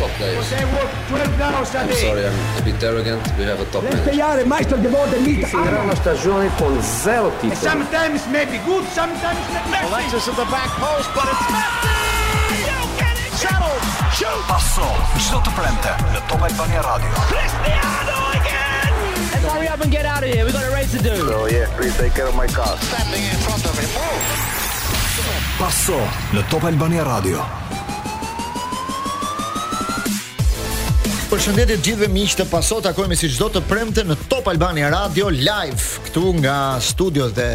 [0.00, 0.08] I'm
[0.44, 3.18] sorry, I'm a bit arrogant.
[3.36, 4.10] We have a top manager.
[4.12, 7.58] If you're on a stagione con zero titoli.
[7.60, 9.88] Sometimes maybe good, sometimes maybe messy.
[9.92, 12.62] Alexis at the back post, but it's messy!
[12.62, 13.74] You can Shuttle!
[14.12, 14.46] Shoot!
[14.46, 14.86] Passo,
[15.18, 17.10] gjithë të premte, në Top Albania Radio.
[17.26, 18.16] Cristiano
[19.32, 20.44] Let's hurry up and get out of here.
[20.44, 21.16] We've got a race to do.
[21.26, 22.78] So oh, yeah, please take care my car.
[22.86, 23.90] Standing in front of him.
[25.58, 25.98] Passo,
[26.30, 27.77] në Top Albania Top Albania Radio.
[31.28, 35.26] Përshëndetje të gjithëve miq të paso takohemi si çdo të premte në Top Albania Radio
[35.28, 37.50] live këtu nga studiot e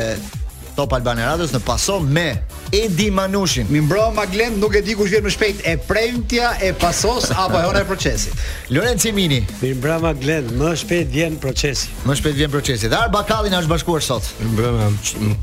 [0.78, 2.28] Top Albania Radios në paso me
[2.74, 3.68] Edi Manushin.
[3.70, 7.60] Mi mbro Maglend nuk e di kush vjen më shpejt, e premtja e pasos apo
[7.60, 8.34] e e procesit.
[8.74, 9.46] Lorenzo Mini.
[9.62, 11.92] Mi mbro Maglend, më shpejt vjen procesi.
[12.10, 12.90] Më shpejt vjen procesi.
[12.90, 14.26] Dar Bakalli na është bashkuar sot.
[14.40, 14.90] Mi mbro.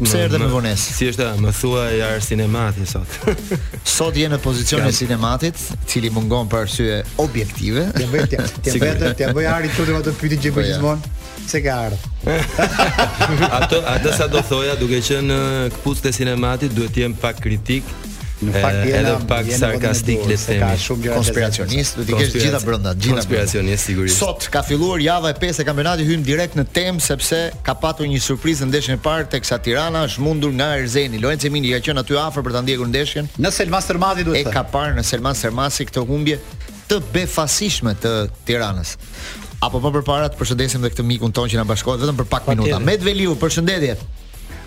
[0.02, 0.96] Pse erdhe me vonesë?
[0.98, 3.16] Si është, më thuaj ja sinematin sot.
[3.96, 7.86] sot jeni në pozicionin e sinematit, i cili mungon për arsye objektive.
[7.94, 11.14] Ti vetë, ti vetë, ti bëj ari çdo të vetë pyetje gjithmonë
[11.46, 11.98] se ka ardhur.
[13.58, 17.40] ato ato sa do thoja duke qenë uh, këpucët e sinematit duhet të jem pak
[17.42, 17.84] kritik.
[18.40, 20.60] Në fakt eh, jena, edhe pak sarkastik le të themi.
[20.62, 23.18] Ka shumë gjëra konspiracionist, do të kesh gjitha brenda, gjitha.
[23.18, 24.16] Konspiracionist sigurisht.
[24.16, 28.08] Sot ka filluar java e 5 e kampionatit hyn direkt në tem, sepse ka patur
[28.08, 31.20] një surprizë në ndeshjen e parë teksa Tirana është mundur nga Erzeni.
[31.20, 33.28] Lorenzo Mini ka qenë aty afër për ta ndjekur ndeshjen.
[33.36, 34.56] Në Selman Sermasi duhet të.
[34.56, 36.40] E ka parë në Selman Sermasi këtë humbje
[36.88, 38.16] të befasishme të
[38.48, 38.96] Tiranës.
[39.60, 42.28] Apo më po përpara të përshëndesim edhe këtë mikun ton që na bashkohet vetëm për
[42.32, 42.78] pak minuta.
[42.78, 43.96] Ahmed Veliu, përshëndetje.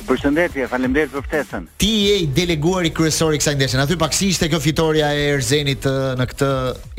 [0.05, 1.63] Përshëndetje, faleminderit për ftesën.
[1.81, 3.80] Ti je i deleguari kryesor i kësaj ndeshje.
[3.81, 6.52] Aty pak si ishte kjo fitoria e Erzenit eh, në këtë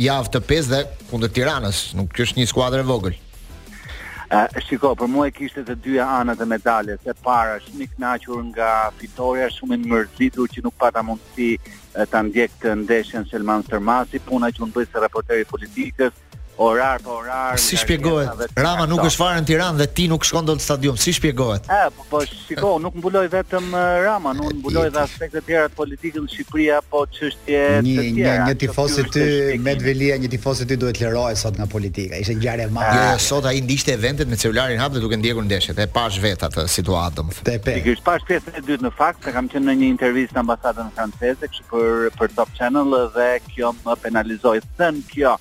[0.08, 1.84] javë të pesë dhe kundër Tiranës.
[2.00, 3.14] Nuk kjo është një skuadër e vogël.
[3.14, 7.06] Ë, uh, eh, shikoj, për mua e kishte të dyja anët e medaljes.
[7.06, 12.06] E para është i kënaqur nga fitoria shumë i mërzitur që nuk pata mundësi eh,
[12.10, 16.24] ta ndjekë ndeshjen Selman Tërmasi, puna që u bë raporteri politikës,
[16.58, 17.56] orar po orar.
[17.58, 18.30] Si shpjegohet?
[18.60, 20.96] Rama nuk është fare në Tiranë dhe ti nuk shkon dot stadium.
[21.00, 21.66] Si shpjegohet?
[21.68, 23.70] Ë, po, po shiko, nuk mbuloj vetëm
[24.04, 28.06] Rama, nuk mbuloj edhe aspekte të tjera të politikës në Shqipëri apo çështje të tjera.
[28.14, 29.26] Një një tifoz i ty
[29.64, 32.18] Medvelia, një tifoz i ty duhet lërohej sot nga politika.
[32.22, 32.98] Ishte ngjarje e madhe.
[32.98, 35.78] Jo, jo sot ai ndiqte eventet me celularin hap dhe duke ndjekur ndeshjet.
[35.82, 37.48] E pash vet atë situatë, domethënë.
[37.48, 37.76] Te pe.
[37.80, 40.94] Sigurisht pash pjesën e dytë në fakt, se kam qenë në një intervistë në ambasadën
[40.96, 45.34] franceze, kështu për për Top Channel dhe kjo më penalizoi thën kjo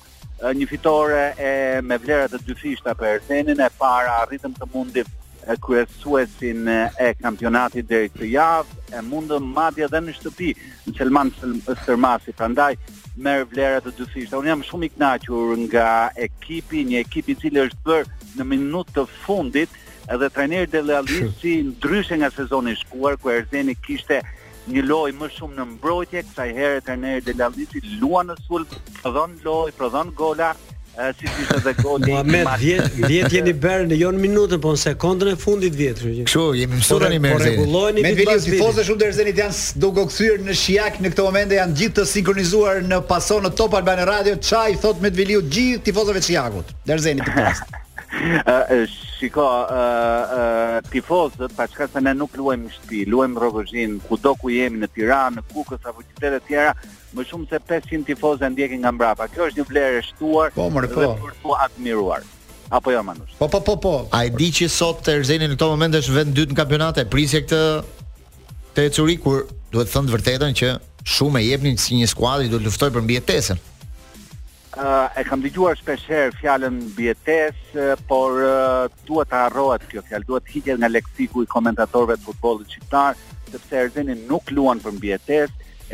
[0.52, 1.50] një fitore e
[1.80, 5.04] me vlera të dyfishta për Ersenin e para arritëm të mundi
[5.64, 6.68] kryesuesin
[7.00, 10.50] e kampionatit deri këtë javë e mundëm madje edhe në shtëpi
[10.88, 11.32] në Selman
[11.84, 12.72] Sërmasi prandaj
[13.22, 15.88] merr vlera të dyfishta un jam shumë i kënaqur nga
[16.28, 18.08] ekipi një ekip i cili është bër
[18.40, 19.76] në minutë të fundit
[20.12, 24.20] edhe trajneri Delalisi ndryshe nga sezoni i shkuar ku Ersenin kishte
[24.72, 28.78] një loj më shumë në mbrojtje, kësaj herë të nërë dhe lalisi lua në sulë,
[29.00, 30.52] prodhon loj, prodhon gola,
[31.18, 32.12] si si se dhe goli.
[32.14, 36.12] Mohamed, vjetë vjet jeni bërë në jo në minutën, po në sekundën e fundit vjetë.
[36.30, 37.66] Kështu, jemi më shumë mërë zeni.
[38.06, 41.58] Me vjetë, si fosë shumë dhe rëzenit janë duko këthyrë në shiak në këto momente,
[41.60, 45.44] janë gjithë të sinkronizuar në paso në Top në Radio, qaj, thot me të viliu
[45.44, 46.72] gjithë tifozëve shiakut.
[46.86, 47.82] Dhe rëzenit të pasë.
[48.24, 48.86] Eh, eh,
[49.18, 53.96] shiko, uh, uh, tifozët, pa qka se ne nuk luem në shtëpi, luem në rëvëzhin,
[54.06, 56.72] ku do ku jemi në Tiranë, në Kukës, apo qytetet tjera,
[57.14, 59.26] më shumë se 500 tifozë ndjekin nga mbrapa.
[59.34, 60.84] Kjo është një vlerë e shtuar po, po.
[60.86, 62.24] dhe për të admiruar.
[62.78, 63.34] Apo jo, Manush?
[63.42, 63.94] Po, po, po, po.
[64.16, 67.04] A e di që sot të erzeni në këto moment është vend 2 në kampionate,
[67.04, 67.62] e prisje këtë
[68.78, 69.44] të e curi, kur
[69.74, 70.72] duhet thëndë vërtetën që
[71.18, 73.60] shumë e jepnin si një skuadri duhet të luftoj për mbjetesën.
[74.74, 80.00] Uh, e kam dëgjuar shpesh herë fjalën bietes, eh, por uh, duhet të harrohet kjo
[80.08, 83.20] fjalë, duhet të hiqet nga leksiku i komentatorëve të futbollit shqiptar,
[83.52, 85.52] sepse Erzeni nuk luan për bietes.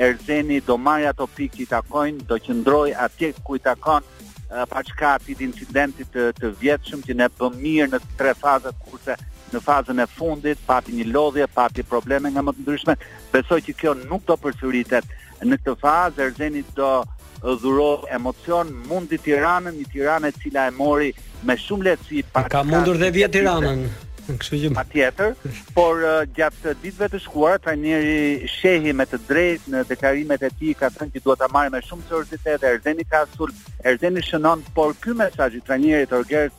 [0.09, 4.65] Erzeni do marrë ato pikë që i takojnë, do qëndroj atje ku i takon uh,
[4.73, 9.19] pa çka atit incidentit të, të vjetshëm që ne bëm mirë në tre faza kurse
[9.53, 12.97] në fazën e fundit pati një lodhje, pati probleme nga më të ndryshme.
[13.37, 15.05] Besoj që kjo nuk do përsëritet
[15.45, 16.31] në këtë fazë.
[16.31, 16.93] Erzeni do
[17.43, 21.11] dhuro emocion mundi Tiranën, një Tiranë e cila e mori
[21.49, 23.85] me shumë lehtësi pa ka mundur dhe vjet Tiranën.
[24.31, 25.33] Kështu që patjetër,
[25.75, 26.05] por
[26.37, 31.17] gjatë ditëve të shkuara trajneri Shehi me të drejtë në deklarimet e tij ka thënë
[31.17, 33.51] që duhet ta marrë me shumë seriozitet Erzeni Kasul,
[33.91, 36.53] Erzeni shënon, por ky mesazh i trajnerit Orger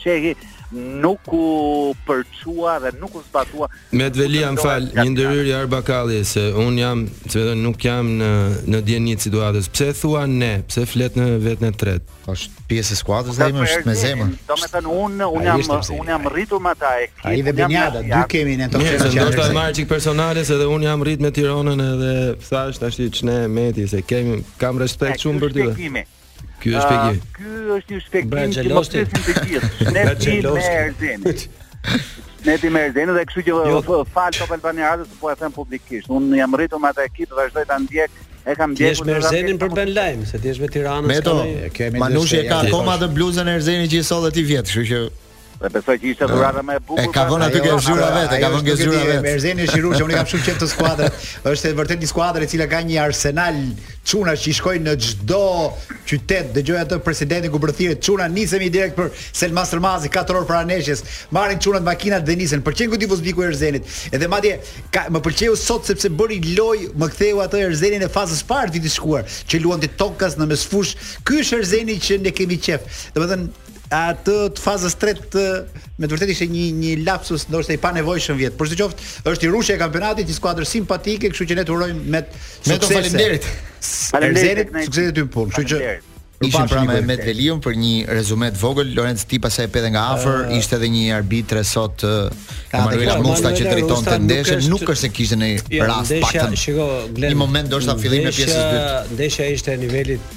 [0.00, 0.34] Shehi
[0.78, 3.68] nuk u përçua dhe nuk u zbatua.
[3.92, 7.84] Me Dvelia më fal, një ndërhyrje e Arbakalli se un jam, se më thon nuk
[7.84, 8.30] jam në
[8.72, 9.62] në dijen një situatë.
[9.72, 10.52] Pse thua ne?
[10.68, 12.10] Pse flet në vetën e tretë?
[12.32, 14.30] Është po, pjesë e skuadrës dhe ai më është me zemër.
[14.48, 15.66] Do të thon un, un jam
[15.98, 17.26] un jam rritur me ata e kit.
[17.34, 19.12] Ai dhe Benjada, dy kemi ne tonë që.
[19.18, 22.16] Do të marr çik personale se edhe un jam rritur me Tiranën edhe
[22.48, 25.92] thash tash ti çne meti se kemi kam respekt shumë për ty.
[26.62, 27.16] Ky është shpjegim.
[27.18, 29.88] Uh, ah, Ky është një shpjegim që do të të gjithë.
[29.92, 31.32] Ne ti me Erzeni.
[32.46, 34.02] Ne ti me Erzeni dhe kështu që jo.
[34.14, 36.10] fal top Albania Radio se po e them publikisht.
[36.18, 38.14] Un jam rritur me atë ekip, vazhdoj ta ndjek.
[38.46, 42.00] E kam djegur me Erzenin për Ben Lajm, se ti je me Tiranën, kemi.
[42.02, 45.02] Manushi e ka akoma të bluzën e Erzenit që i solli ti vjet, kështu që
[45.62, 47.00] Dhe besoj që ishte dhurata më e bukur.
[47.00, 49.22] E ka pra, vënë aty ke zhyra vetë, ka vënë ke zhyra vetë.
[49.26, 51.26] Merzeni është i rrushëm, unë kam shumë qejf të skuadrës.
[51.52, 53.60] Është vërtet një skuadër e cila ka një arsenal
[54.10, 55.44] çuna që shkojnë në çdo
[56.10, 56.50] qytet.
[56.56, 61.04] Dëgjoj atë presidentin ku përthiret çuna, nisemi direkt për Selma Sërmazi 4 orë para neshjes.
[61.30, 62.64] Marrin çunat makinat dhe nisen.
[62.66, 63.86] Pëlqen ku tifoz biku Erzenit.
[64.12, 64.56] Edhe madje
[65.10, 68.98] më pëlqeu sot sepse bëri loj, më ktheu atë Erzenin e fazës së parë vitit
[68.98, 70.96] shkuar, që luante tokas në mesfush.
[71.22, 73.06] Ky është Erzeni që ne kemi qejf.
[73.14, 73.61] Domethënë
[73.92, 75.44] atë të fazës 3 të
[76.00, 78.54] me të vërtetë ishte një një lapsus ndoshta i panevojshëm vjet.
[78.58, 82.22] Por sigurisht është i rrushë e kampionatit, një skuadër simpatike, kështu që ne turojmë me
[82.70, 83.50] me të faleminderit.
[84.14, 85.54] Faleminderit, sukses të punë.
[85.58, 85.98] Kështu që
[86.42, 88.88] Ishim pra me Medvelium për një rezume të vogël.
[88.96, 92.72] Lorenz ti pasaj pe dhe nga afër, uh, ishte edhe një arbitër sot uh, eh,
[92.80, 96.24] Manuela Musta që drejton të ndeshën, nuk është se kishte në ja, jo, rast ndesha,
[96.26, 96.56] paktën.
[96.64, 99.12] Shiko, Glenn, një moment ndoshta fillim në pjesën e dytë.
[99.14, 100.34] Ndeshja ishte në nivelit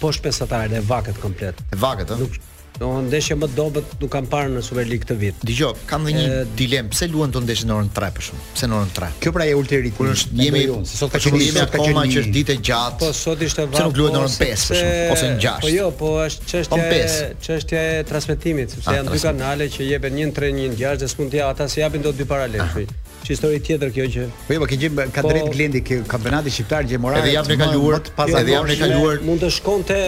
[0.00, 1.60] poshtë pesatarë, e vakët komplet.
[1.76, 2.40] E vakët, ëh?
[2.82, 5.42] Do të ndeshje më dobët nuk kanë parë në Superligë këtë vit.
[5.46, 6.38] Dgjoj, kam dhe një e...
[6.58, 8.48] dilemë, pse luan të ndeshin në orën 3 për shkak?
[8.56, 9.10] Pse në orën 3?
[9.22, 12.32] Kjo pra e ulteri kur është jemi se sot ka qenë jemi akoma që është
[12.38, 12.98] ditë e gjatë.
[13.04, 13.76] Po sot ishte vakt.
[13.76, 15.62] Pse nuk luan në orën 5 për shkak ose në 6?
[15.62, 19.70] Po jo, po është çështja po e çështja e transmetimit, sepse ah, janë dy kanale
[19.76, 22.26] që jepen 1 3 1 6 dhe s'mund të ja ata si japin dot dy
[22.34, 22.66] paralel.
[22.66, 23.01] Ah.
[23.22, 24.24] Që histori tjetër kjo që.
[24.46, 25.30] Po jo, po ke gjim ka po...
[25.30, 27.20] drejt Glendi kë kampionati shqiptar që mora.
[27.22, 29.20] Edhe jam ne kaluar, pas edhe jam ne kaluar.
[29.26, 29.98] Mund të shkonte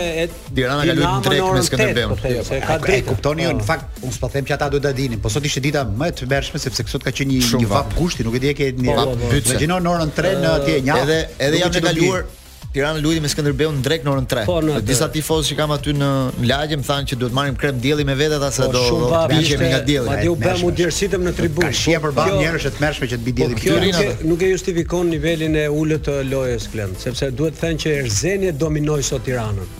[0.48, 2.14] Tirana ka luajtur drejt me Skënderbeun.
[2.14, 3.08] Po se ka drejt.
[3.12, 5.62] kuptoni jo, në fakt un s'po them që ata duhet ta dinin, po sot ishte
[5.68, 8.56] dita më e tmerrshme sepse sot ka qenë një vap gushti, nuk e di e
[8.60, 9.44] ke një vap pyetje.
[9.54, 11.00] Imagjino në orën 3 në atje një.
[11.06, 12.26] Edhe edhe jam ne kaluar,
[12.72, 14.42] Tiranë luajti me Skënderbeu në drek në orën 3.
[14.48, 16.08] Po, në disa tifozë që kam aty në
[16.48, 19.40] lagje më thanë që duhet marrim krem dielli me vetë ata se po, do do
[19.46, 20.08] të nga dielli.
[20.10, 21.70] Madje u bëm udhërsitëm në tribunë.
[21.70, 23.60] Ka shje për ban njerëz të mërshme që të bi po, dielli.
[23.62, 27.92] Kjo nuk, e justifikon nivelin e ulët të lojës Klend, sepse duhet të thënë që
[28.02, 29.78] Erzeni dominoi sot Tiranën.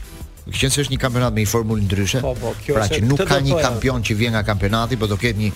[0.49, 3.25] Që qenë se është një kampionat me një formulë ndryshe, po, po, pra që nuk
[3.27, 5.49] ka një kampion që vjen nga kampionati, por do ketë një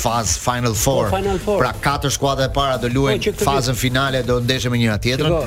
[0.00, 1.20] fazë final 4.
[1.46, 4.98] Po, pra katër skuadra e para do luajnë po, fazën finale, do ndeshen me njëra
[5.06, 5.40] tjetrën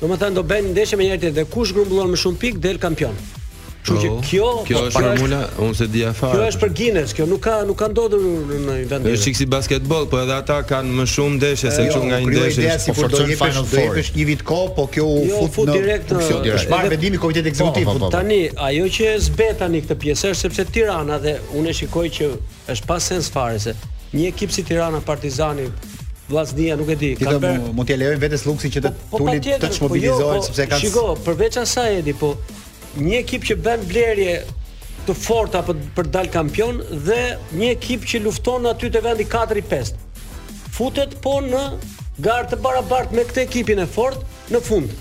[0.00, 2.80] Do të thënë do bëjnë ndeshje me njëri-tjetrin dhe kush grumbullon më shumë pikë del
[2.82, 3.14] kampion.
[3.82, 6.34] Kështu që oh, kjo kjo është formula, unë se di afar.
[6.36, 9.08] Kjo është për Guinness, kjo nuk ka nuk ka ndodhur në një vend.
[9.10, 12.28] Është sikse basketboll, po edhe ata kanë më shumë ndeshje se çu jo, nga jo,
[12.28, 12.52] një ndeshje.
[12.52, 15.40] Jo, ideja sikur po do jepesh do jepesh një vit kohë, po kjo u jo,
[15.56, 15.78] fut në.
[15.78, 16.62] kjo fut direkt.
[16.62, 17.90] Shpar uh, vendimi komitetit ekzekutiv.
[17.90, 18.38] Po, po, tani
[18.70, 22.30] ajo që s'bë tani këtë pjesë është sepse Tirana dhe unë shikoj që
[22.76, 23.74] është pa sens fare se
[24.12, 25.66] Një ekip si Tirana Partizani
[26.32, 29.20] vllaznia nuk e di ka bër mund t'i lejoim vetes luksin që të po, po,
[29.22, 32.32] tulit të çmobilizohet po, jo, sepse ka shiko përveç veç asaj edi po
[33.02, 34.36] një ekip që bën vlerje
[35.02, 37.20] të forta për për dal kampion dhe
[37.60, 39.94] një ekip që lufton aty te vendi 4 i 5
[40.76, 41.64] futet po në
[42.26, 44.22] garë të barabart me këtë ekipin e fort
[44.54, 45.00] në fund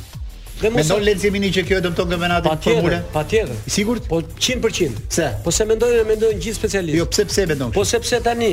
[0.61, 2.97] Me do lecë mini që kjo e dëmton kampionatin për mure.
[3.15, 3.61] Patjetër.
[3.65, 4.03] I sigurt?
[4.05, 4.99] Po 100%.
[5.13, 5.29] Pse?
[5.41, 6.97] Po se mendojnë, mendojnë gjithë specialistët.
[6.99, 7.71] Jo, pse pse mendon?
[7.73, 8.51] Po sepse tani.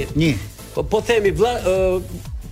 [0.72, 1.52] Po po themi vlla,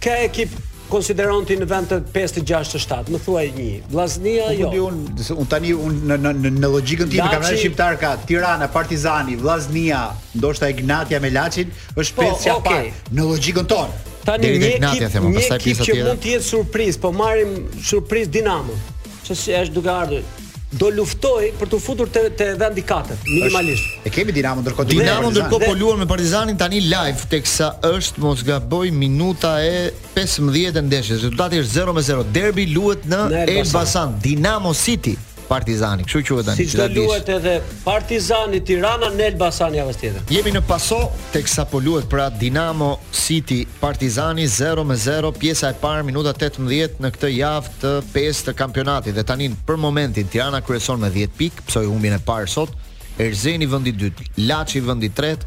[0.06, 0.54] ka ekip
[0.86, 3.64] konsideron ti në vend të 5 të 6 të 7, më thuaj një.
[3.90, 4.68] Vllaznia po, jo.
[4.70, 8.12] Unë di un, un tani un në në në logjikën time kam rënë shqiptar ka
[8.28, 10.04] Tirana, Partizani, Vllaznia,
[10.38, 12.92] ndoshta Ignatia me Laçin, është po, pesja okay.
[13.10, 14.02] në logjikën tonë.
[14.26, 18.78] Tani Deri një ekip, që mund të jetë surprizë, po marrim surprizë Dinamo.
[19.26, 20.34] që është duke ardhur?
[20.78, 25.30] do luftoj për të futur te te vendi katet minimalisht e kemi dinamo ndërkohë dinamo
[25.32, 30.82] ndërkohë po luan me partizanin tani live teksa është mos gaboj minuta e 15 e
[30.88, 36.02] ndeshjes rezultati është 0 me 0 derbi luhet në elbasan dinamo city Partizani.
[36.04, 36.56] Kështu quhet tani.
[36.64, 37.52] Siç do duhet edhe
[37.84, 40.24] Partizani Tirana në Elbasan javën tjetër.
[40.34, 40.98] Jemi në paso
[41.34, 47.30] teksa po luhet pra Dinamo City Partizani 0-0 pjesa e parë minuta 18 në këtë
[47.36, 51.86] javë të pesë të kampionatit dhe tani për momentin Tirana kryeson me 10 pikë, psoi
[51.86, 52.74] humbin e parë sot.
[53.18, 55.46] Erzeni vendi i dytë, Laçi vendi i tretë,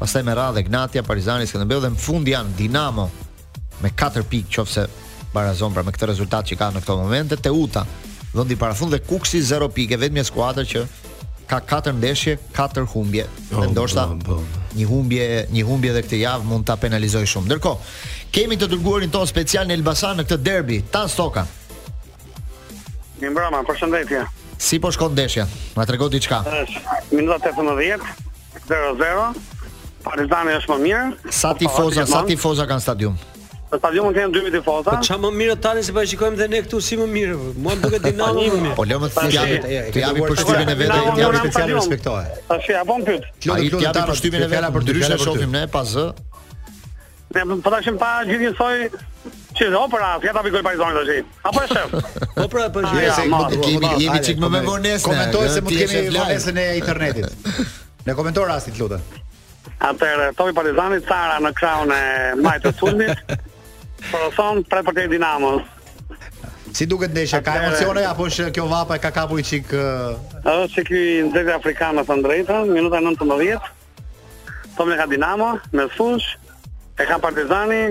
[0.00, 3.10] pastaj me radhë Gnatia, Partizani Skënderbeu dhe në fund janë Dinamo
[3.82, 4.86] me 4 pikë qofse
[5.34, 7.84] barazon pra me këtë rezultat që ka në këtë moment Teuta
[8.32, 10.82] vendi parafund dhe Kuksi 0 pikë vetëm një skuadër që
[11.50, 13.24] ka katër ndeshje, katër humbje.
[13.52, 14.44] Oh, Ndoshta oh, oh.
[14.78, 17.48] një humbje, një humbje edhe këtë javë mund ta penalizoj shumë.
[17.50, 17.94] Ndërkohë,
[18.34, 21.42] kemi të dërguarin ton special në Elbasan në këtë derbi, Tan Stoka.
[23.18, 24.22] Në mbrama, përshëndetje.
[24.62, 25.48] Si po shkon ndeshja?
[25.74, 26.38] Ma trego diçka.
[27.10, 28.06] Minuta 18,
[28.70, 29.26] 0-0.
[30.06, 31.32] Partizani është më mirë.
[31.34, 33.18] Sa tifozë, po, sa tifozë kanë stadium?
[33.70, 34.84] Në stadion mund të kenë 2 mijë tifozë.
[34.88, 37.34] Po çfarë më mirë tani se po e shikojmë dhe ne këtu si më mirë.
[37.62, 38.46] Muan duke dinamë.
[38.74, 42.32] Po lëmë të japi të japi përshtypjen e vetë, të japi special respektoje.
[42.48, 43.28] Tash ja bën pyet.
[43.46, 46.06] Ju do të japi përshtypjen e vetë për dyshën shohim ne pas zë.
[47.36, 48.88] Ne po tashim pa gjithë soi
[49.60, 51.12] që do për atë, ja ta bëj gol tash.
[51.50, 51.84] Apo e
[52.34, 55.06] Po pra po jemi Kemi kemi çik më me vonesë.
[55.06, 57.78] Komentoj jo, se mund të kemi vonesën e internetit.
[58.08, 59.06] Ne komentoj rastin, lutem.
[59.86, 62.00] Atëherë, topi Partizani Sara në krahun e
[62.40, 63.22] Majtës Sundit.
[64.08, 65.50] fondi po, për Partizani Dynamo.
[66.74, 67.40] Si duket ndeshja?
[67.42, 69.84] Ka emocione apo është kjo vapa e ka kapur i çikë.
[70.52, 73.58] Ase ky ndezë afrikan nga ta drejtë, minuta 19.
[74.76, 76.36] Tom ka dinamo, me fush
[76.96, 77.88] e ka Partizani.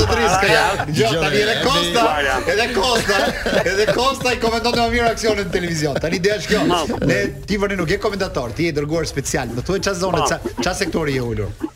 [0.03, 0.49] të riskoj.
[0.51, 2.03] Ja, tani edhe Costa,
[2.41, 3.21] edhe Costa,
[3.61, 5.95] edhe Costa i komenton në mënyrë aksionin në televizion.
[6.03, 6.83] Tani ideja është kjo.
[7.07, 9.55] Ne ti vjen nuk je komentator, ti je dërguar special.
[9.55, 10.25] Më thuaj ç'a zonë,
[10.59, 11.67] ç'a sektori je ulur.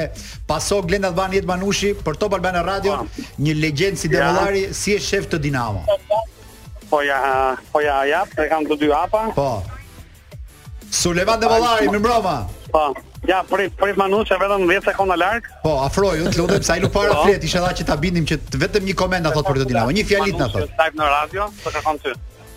[0.48, 3.04] Paso Glenda Van Jet Manushi për Top Albana Radio, pa.
[3.04, 3.24] Po.
[3.46, 4.74] një legjend si Demollari, ja.
[4.76, 5.86] si e shef të Dinamo.
[6.92, 7.22] Po ja,
[7.72, 9.24] po ja, ja, ne kam të dy hapa.
[9.38, 9.48] Po.
[10.92, 12.36] Sulevan Demollari, më mbrova.
[12.68, 12.90] Po.
[13.30, 15.48] Ja, prit, prit Manushi, vetëm 10 sekonda larg.
[15.64, 17.24] Po, afroju, të lutem, sa i lupar po.
[17.30, 19.96] flet, isha dha që ta bindim që vetëm një koment na thot për të Dinamo,
[19.96, 20.68] një fjalit na thot.
[20.68, 22.12] Live në radio, të po kam ty.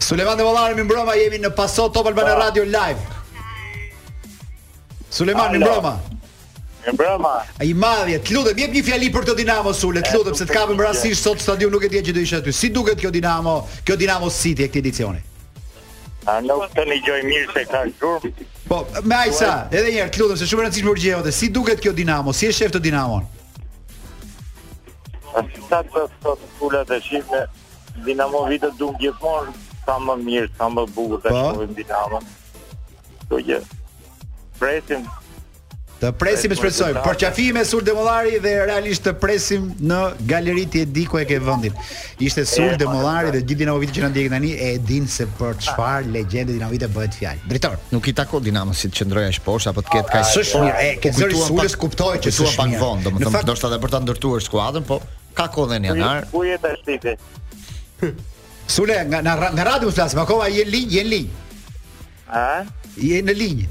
[0.05, 0.85] Suleman dhe Volare, mi
[1.17, 2.99] jemi në Paso Top Albana Radio Live.
[5.11, 5.99] Suleman, mi Mimbroma
[6.87, 10.37] Mi A i madhje, të lutëm, jep një fjali për kjo Dinamo, Sule, të lutëm,
[10.37, 12.53] se të kapëm rasisht sot stadion nuk e tje që të ishe aty.
[12.53, 13.55] Si duket kjo Dinamo,
[13.89, 15.23] kjo Dinamo City e këti edicioni?
[16.29, 18.35] A nuk të një gjoj mirë se ka shumë.
[18.69, 21.95] Po, me ajsa, edhe njerë, të lutëm, se shumë rëndësishmë urgjeve dhe, si duket kjo
[21.97, 23.23] Dinamo, si e shef të Dinamo?
[25.71, 30.15] Sa të të të të të të të të të të të të sa më
[30.25, 31.43] mirë, sa më bukur të po?
[31.59, 32.21] shohim Dinamo.
[33.29, 33.61] Kjo
[34.59, 35.05] Presim
[36.03, 39.99] Të presim e shpresojmë, por qafi me Sul Demollari dhe realisht të presim në
[40.29, 41.73] galeri ti e di ku e ke vendin.
[42.21, 46.11] Ishte Sul Demollari dhe gjithë Dinamo që na ndjek tani e din se për çfarë
[46.13, 47.47] legjende Dinamo vite bëhet fjalë.
[47.55, 50.75] Dritor, nuk i takon Dinamo si të qëndroja as poshtë apo të ketë kaq shumë.
[50.83, 54.45] e ke zëri Sulës kuptoi që thua pak vonë, domethënë ndoshta edhe për ta ndërtuar
[54.51, 54.99] skuadrën, po
[55.39, 56.27] ka kohë në janar.
[56.35, 57.15] Ku jeta shtiti?
[58.67, 61.29] Sule, nga nga, nga radio flas, më kova je linj, je linj.
[62.29, 62.63] A?
[62.97, 63.65] Je në linjë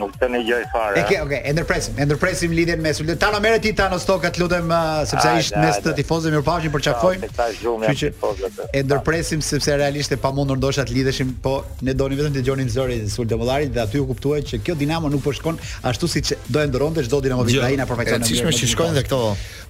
[0.00, 1.00] Nuk të një gjoj fare.
[1.00, 3.16] E ke, oke, okay, enderpresim, enderpresim me Sule.
[3.18, 6.70] Tano mere ti Tano Stoka të lutem uh, sepse ishtë ishte mes të tifozëve mirë
[6.72, 7.30] për çafojmë.
[7.86, 12.70] Kështu enderpresim sepse realisht e pamundur ndoshta të lidheshim, po ne doni vetëm të dëgjonin
[12.72, 16.08] zërin e Sule Demollarit dhe aty u kuptuat që kjo Dinamo nuk po shkon ashtu
[16.08, 18.22] siç do e ndronte çdo Dinamo Vitraina përfaqëson.
[18.22, 19.20] Është sigurisht që shkojnë dhe këto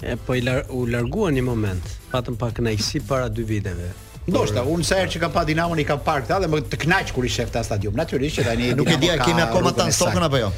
[0.09, 3.89] E po i lar u larguan një moment, patëm pak kënaqësi para dy viteve.
[4.29, 6.77] Ndoshta unë sa herë që kam pa Dinamo i kam parë këta dhe më të
[6.83, 7.95] kënaq kur i shef ta stadium.
[7.97, 10.51] Natyrisht që tani nuk e di a kemi akoma tan sokën apo jo.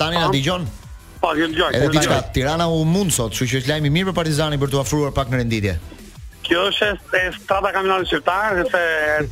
[0.00, 0.64] Tani na dëgjon?
[1.22, 1.76] Pa, jem gjak.
[1.76, 4.72] Edhe diçka, Tirana u mund sot, kështu që është lajm i mirë për Partizanin për
[4.74, 5.76] t'u ofruar pak në renditje.
[6.44, 8.82] Kjo është e strada kamionit shqiptar, sepse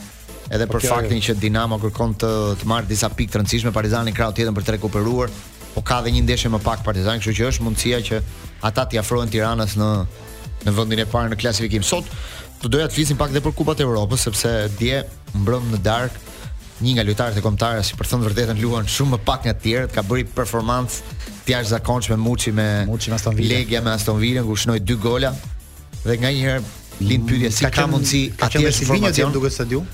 [0.52, 4.12] Edhe për po, faktin që Dinamo kërkon të të marrë disa pikë të rëndësishme Partizani
[4.16, 5.30] krau tjetër për të rikuperuar,
[5.74, 8.20] po ka edhe një ndeshje më pak Partizan, kështu që është mundësia që
[8.68, 9.88] ata t'i afrohen Tiranës në
[10.66, 11.82] në vendin e parë në klasifikim.
[11.82, 12.06] Sot
[12.62, 15.00] do doja të flisim pak edhe për Kupat e Evropës sepse dje
[15.34, 16.28] mbrëm në darkë
[16.82, 19.62] një nga lojtarët e kombëtarë si për thënë vërtetën luan shumë më pak nga të
[19.66, 24.18] tjerët, ka bërë performancë të jashtëzakonshme Muçi me Muçi me Aston Villa, Legia me Aston
[24.22, 25.32] Villa ku shnoi dy gola
[26.04, 29.86] dhe nganjëherë lind pyetja si ka mundsi atje duket stadium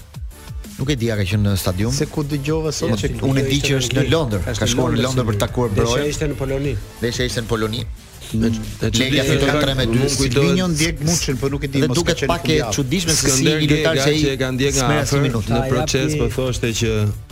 [0.79, 1.93] Nuk e di a ka qenë në stadium.
[1.93, 4.45] Se ku dëgjova sot që unë e di që është në Londër.
[4.63, 6.05] Ka shkuar në Londër për të takuar Broja.
[6.05, 6.75] Dhe ishte në Poloni.
[7.01, 7.83] Dhe ishte në Poloni.
[8.31, 10.11] Legja fiton 3-2.
[10.15, 13.69] Silvinho ndjek Muçin, por nuk e di mos duket pak e çuditshme se si i
[13.73, 16.91] lojtar që e ka ndjek nga afër në proces, po thoshte që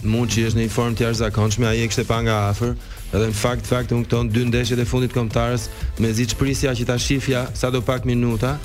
[0.09, 2.73] Muçi është në një formë të jashtëzakonshme, ai e kishte pa nga afër
[3.15, 5.69] edhe në fakt, fakt, unë këtonë dy ndeshjet e fundit komtarës
[6.03, 8.57] me zi që prisja që ta shifja sa do pak minuta,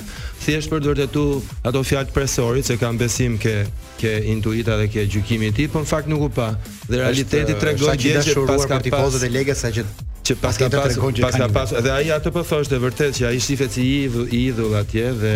[0.42, 3.56] thjesht për vërtetuar ato fjalë të presorit, se kam besim ke,
[4.00, 6.48] ke intuita dhe ke gjykimi ti, po në fakt nuk u pa.
[6.88, 9.20] Dhe realiteti të regoj gjeshe pas ka pas...
[9.30, 9.86] lega, sa që
[10.22, 13.40] që pas ka pas pas ka pas dhe ai atë po thoshte vërtet që ai
[13.42, 15.32] shifet si i idhull atje dhe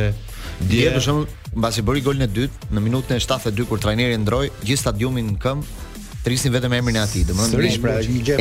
[0.71, 4.45] dje për shembull mbasi bëri golin e dytë në minutën e 72 kur trajneri ndroi
[4.63, 5.83] gjithë stadiumin në këmbë
[6.27, 7.93] Trisin vetëm emrin e ati Dëmë në një pra,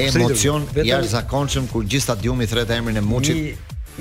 [0.10, 3.42] emocion jashtëzakonshëm kur gjithë stadiumi i thretë emrin e muqin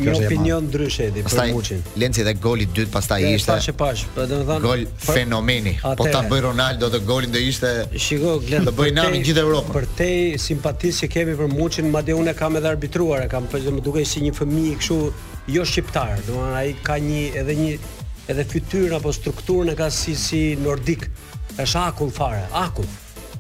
[0.01, 4.07] Një opinion dryshe edhe për muqin Lenci dhe golit dytë pas ta ishte Pashe pashe
[4.15, 4.65] po domethënë.
[4.65, 7.75] Gol fenomeni Po ta bëj Ronaldo dhe golin dhe ishte
[8.07, 10.09] Shiko, glen, Dhe bëj nami gjithë Europën Për te
[10.47, 13.77] simpatisë që kemi për muqin Ma dhe une kam edhe arbitruar E kam përgjë po,
[13.77, 14.99] më duke si një fëmi i këshu
[15.59, 17.71] Jo shqiptar Dhe ai ka një edhe një
[18.33, 21.05] Edhe fytyrën apo strukturën e ka si, si nordik
[21.61, 22.87] është akull fare, akull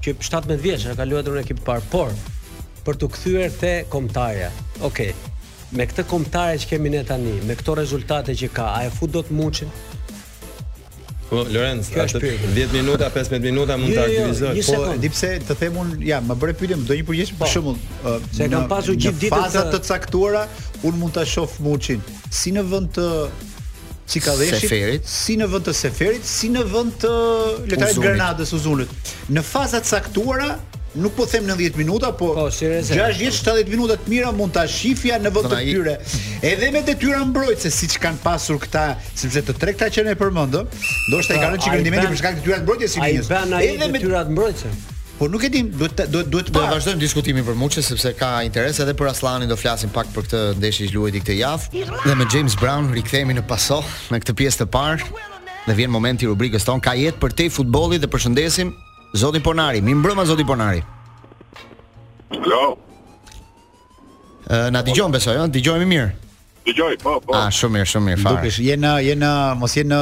[0.04, 2.12] që 17 vjeç e ka luajtur në ekip par, por
[2.84, 4.50] për të kthyer te kombëtarja.
[4.84, 5.12] Okej.
[5.12, 5.32] Okay.
[5.74, 9.10] Me këtë kombëtare që kemi ne tani, me këto rezultate që ka, a e fut
[9.16, 9.70] dot Muçin?
[11.30, 12.20] Po Lorenz, atë
[12.52, 14.60] 10 minuta, 15 minuta mund ta jo, jo, aktivizoj.
[14.84, 17.50] Po, di pse të them un, ja, më bëre pyetje, do një përgjigje për po.
[17.54, 17.80] shembull,
[18.28, 20.44] se uh, kanë pasur gjithë ditën faza të caktuara,
[20.90, 22.04] un mund ta shoh Muçin.
[22.28, 23.08] Si në vend të
[24.06, 27.12] si ka seferit, si në vend të seferit, si në vend të
[27.70, 28.90] lojtarit Granadës Uzunit.
[29.32, 30.48] Në faza të caktuara
[31.00, 35.32] nuk po them 90 minuta, po 60-70 po, minuta të mira mund ta shifja në
[35.34, 35.96] vend të tyre.
[36.46, 40.68] Edhe me detyra mbrojtëse siç kanë pasur këta, sepse të tre këta që ne përmendëm,
[41.08, 43.06] ndoshta i pra, kanë rënë për shkak të detyrave mbrojtëse.
[43.08, 44.92] Edhe me detyrat mbrojtëse.
[45.18, 48.80] Po nuk e di, duhet duhet duhet të vazhdojmë diskutimin për Muçe sepse ka interes
[48.82, 51.82] edhe për Aslanin, do flasim pak për këtë ndeshje që luajti këtë javë.
[52.06, 53.78] Dhe me James Brown rikthehemi në paso
[54.10, 55.06] me këtë pjesë të parë.
[55.68, 58.72] Dhe vjen momenti i rubrikës tonë, ka jetë për te futbolli dhe përshëndesim
[59.14, 59.84] Zotin Ponari.
[59.86, 60.82] Mi mbrëmë Zoti Ponari.
[62.50, 62.64] Jo.
[64.74, 65.46] na dëgjojmë beso, jo?
[65.54, 66.10] Dëgjojmë mirë.
[66.66, 67.34] Dëgjoj, po, po.
[67.38, 68.40] Ah, shumë mirë, shumë mirë, fal.
[68.40, 69.30] Dukesh, je në, je në,
[69.62, 69.98] mos je në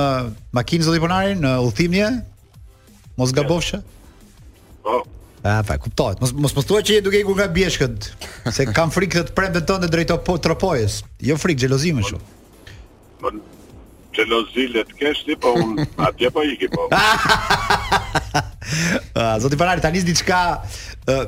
[0.57, 2.11] makinë Zoti Ponari në udhimje?
[3.20, 3.83] Mos gabofsh.
[4.83, 5.07] Po.
[5.42, 6.14] Ah, pa, kuptoj.
[6.23, 8.11] Mos mos mos thua që je duke ikur nga bjeshkët,
[8.55, 10.95] se kam frikë të prembë tonë drejt po, tropojës.
[11.27, 12.25] Jo frikë, xhelozi më shumë.
[13.23, 13.29] Po
[14.12, 15.71] xhelozi le të kesh ti, po un
[16.07, 16.83] atje po iki po.
[16.95, 20.40] Ah, zoti Panari, tani nis diçka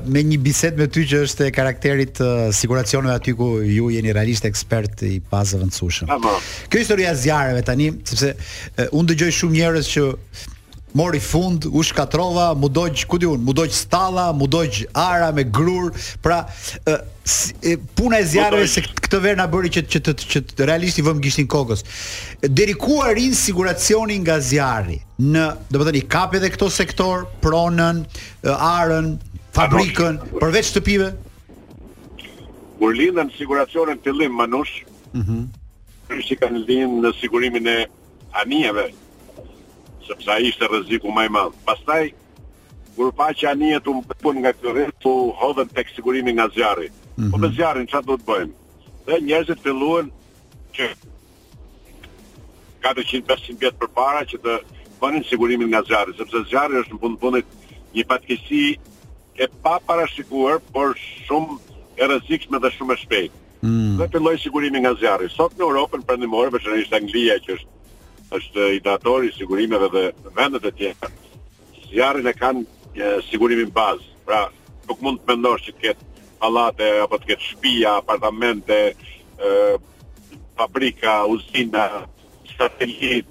[0.06, 4.12] me një bisedë me ty që është e karakterit uh, siguracioneve aty ku ju jeni
[4.14, 6.06] realisht ekspert i pazëve në Kjo
[6.78, 10.04] historia e zjarreve tani, sepse uh, unë dëgjoj shumë njerëz që
[10.94, 14.46] mori fund, u shkatrova, mu doq ku diun, mu stalla, mu
[14.92, 15.90] ara me grur,
[16.22, 16.46] pra
[17.26, 20.98] Si, e, puna e zjarëve se këtë verë na bëri që, që, që, që realisht
[21.00, 21.80] i vëmë gjishtin kokos
[22.44, 24.98] Deri ku a siguracioni nga zjarri?
[25.24, 28.02] Në, do të thënë, i kap edhe këto sektor, pronën,
[28.44, 29.08] arën,
[29.56, 30.36] fabrikën, Anon.
[30.36, 31.08] përveç të pive
[32.76, 34.74] Kur në siguracionin të linë, manush
[35.16, 36.32] Kërështë mm -hmm.
[36.34, 37.78] i kanë linë në sigurimin e
[38.36, 38.90] anijave
[40.06, 41.54] sepse ai ishte rreziku më i madh.
[41.66, 42.10] Pastaj
[42.96, 46.90] kur paqja nje të mbetun nga ky rrezik u hodhën tek sigurimi nga zjarri.
[46.90, 47.30] Mm -hmm.
[47.32, 48.54] Po me zjarrin çfarë do të bëjmë?
[49.06, 50.06] Dhe njerëzit filluan
[50.76, 50.84] që
[52.82, 54.52] 400-500 vjetë për para përpara që të
[55.00, 57.40] bënin sigurimin nga zjarri, sepse zjarri është në të fundi
[57.96, 58.78] një patkësi
[59.42, 60.88] e pa parashikuar, por
[61.26, 61.52] shumë
[62.02, 63.36] e rrezikshme dhe shumë e shpejtë.
[63.66, 65.28] Mm Dhe filloi sigurimi nga zjarri.
[65.36, 67.68] Sot në Europën perëndimore, veçanërisht Anglia që është
[68.34, 70.04] është i datori sigurimeve dhe
[70.36, 71.10] vendet e tjera.
[71.90, 74.08] Zjarrin e kanë e, sigurimin bazë.
[74.26, 74.46] Pra,
[74.88, 78.78] nuk mund të mendosh që të ketë pallate apo të ketë shtëpi, apartamente,
[80.56, 81.84] fabrika, uzina,
[82.50, 83.22] strategji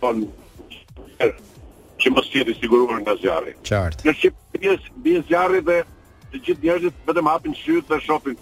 [0.00, 0.24] ton
[1.14, 3.54] që mos jetë i siguruar nga zjarri.
[3.66, 4.04] Qartë.
[4.08, 5.80] Në Shqipëri bie zjarri dhe
[6.30, 8.38] të gjithë njerëzit vetëm hapin shytë dhe shohin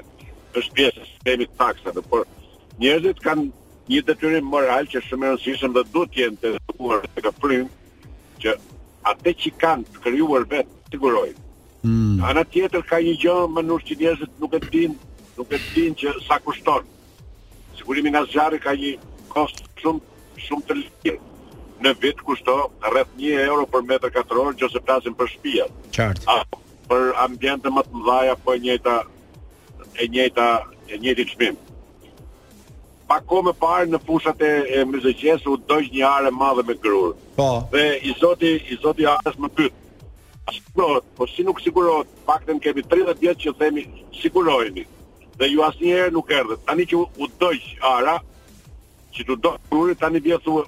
[0.57, 2.25] është pjesë e sistemit taksave, taksa, dhe por
[2.79, 3.47] njerëzit kanë
[3.89, 7.31] një të tërim moral që shumë e rëndësishëm dhe du jenë të zëpuar të ka
[8.41, 8.53] që
[9.09, 11.41] atë që kanë të krijuar vetë, të të gërojnë.
[11.87, 12.19] Hmm.
[12.25, 14.95] A në tjetër ka një gjë më nërë që njerëzit nuk e tinë,
[15.39, 16.85] nuk e tinë që sa kushtonë.
[17.79, 18.93] Sigurimi nga zjarë ka një
[19.31, 21.19] kost shumë të lëshirë
[21.85, 22.53] në vit kushto
[22.89, 25.73] rreth 1 euro për metër katror nëse flasim për shtëpiat.
[25.95, 26.37] Qartë.
[26.89, 28.97] Për ambiente më të mëdha po e njëjta
[30.01, 30.47] e njëjta
[30.93, 31.57] e njëjti çmim.
[33.07, 37.13] Pa komë parë në fushat e mëzëqes u dojsh një are madhe me grur.
[37.37, 37.49] Po.
[37.71, 39.73] Dhe i Zoti i Zoti ares më pyet.
[40.75, 43.83] Po, po si nuk sigurohet, paktën kemi 30 ditë që themi
[44.15, 44.83] sigurojeni.
[45.39, 46.61] Dhe ju asnjëherë nuk erdhët.
[46.67, 48.17] Tani që u dojsh ara,
[49.15, 50.63] që tu do kurrë tani bie thua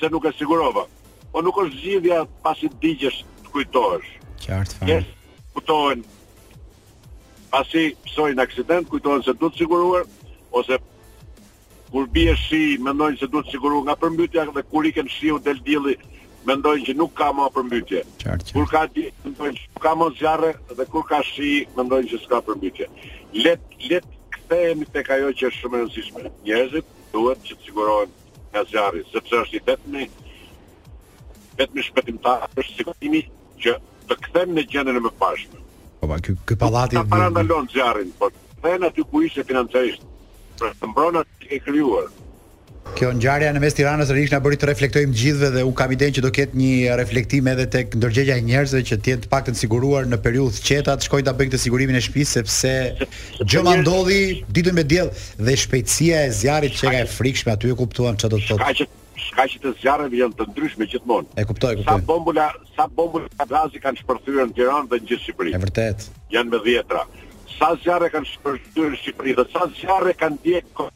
[0.00, 0.86] pse nuk e sigurova.
[1.32, 4.08] Po nuk është zgjidhja pasi digjesh të kujtohesh.
[4.40, 5.00] Qartë fare.
[5.00, 6.04] Yes, kujtohen.
[7.52, 7.84] Pasi
[8.16, 10.04] në aksident, kujtohen se duhet të siguruar
[10.54, 10.78] ose
[11.90, 15.38] kur bie shi, mendojnë se duhet të siguruar nga përmbytja dhe kur i ken shiu
[15.44, 15.96] del dielli,
[16.46, 18.04] mendojnë që nuk ka më përmbytje.
[18.22, 18.54] Qartë.
[18.56, 22.86] Kur ka di, mendojnë ka më zjarë, dhe kur ka shi, mendojnë që s'ka përmbytje.
[23.44, 23.60] Let
[23.90, 26.32] let kthehemi tek ajo që është shumë e rëndësishme.
[26.46, 28.18] Njerëzit duhet të sigurohen
[28.52, 30.06] nga zjarri, sepse është i vetëmi,
[31.60, 33.22] vetëmi shpetimtar është sigurimi
[33.62, 33.76] që
[34.10, 35.62] të këthem në gjenën e më pashme.
[36.00, 36.98] Po pa, kë, kë palati...
[36.98, 40.02] Ta parandalon zjarin, po të këthem aty ku ishe financerisht,
[40.62, 42.10] për të mbronat e kryuar.
[42.96, 45.92] Kjo ngjarje në mes Tiranës së Rish na bëri të reflektojmë gjithëve dhe u kam
[45.94, 49.28] idenë që do ketë një reflektim edhe tek ndërgjegja e njerëzve që të jenë të
[49.34, 53.44] paktën siguruar në periudhë të qeta, të shkojnë ta bëjnë të sigurimin e shtëpisë sepse
[53.44, 54.22] gjë ma ndodhi
[54.56, 58.42] ditën me diell dhe shpejtësia e zjarrit që e frikshme aty e kuptuan çfarë do
[58.42, 58.62] të thotë.
[58.64, 58.88] Ka që
[59.20, 61.34] Shkaqet shkaqet e zjarrit janë të ndryshme gjithmonë.
[61.40, 61.88] E kuptoj, kuptoj.
[61.88, 65.52] Sa bombula, sa bombula gazi kanë shpërthyer në Tiranë dhe në gjithë Shqipërinë.
[65.52, 66.06] Është vërtet.
[66.34, 67.02] Janë me dhjetra.
[67.58, 70.88] Sa zjarre kanë shpërthyer në Shqipëri dhe sa zjarre kanë dhjetë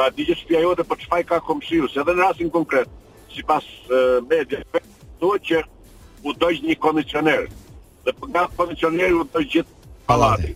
[0.00, 2.88] Pra di që shpia jote për qëfaj ka komëshiru, se edhe në rasin konkret,
[3.28, 3.60] si pas
[3.92, 4.62] uh, media,
[5.20, 5.58] do që
[6.24, 7.42] u dojsh një kondicioner,
[8.06, 9.76] dhe për nga kondicioneri u dojsh gjithë
[10.08, 10.54] palati.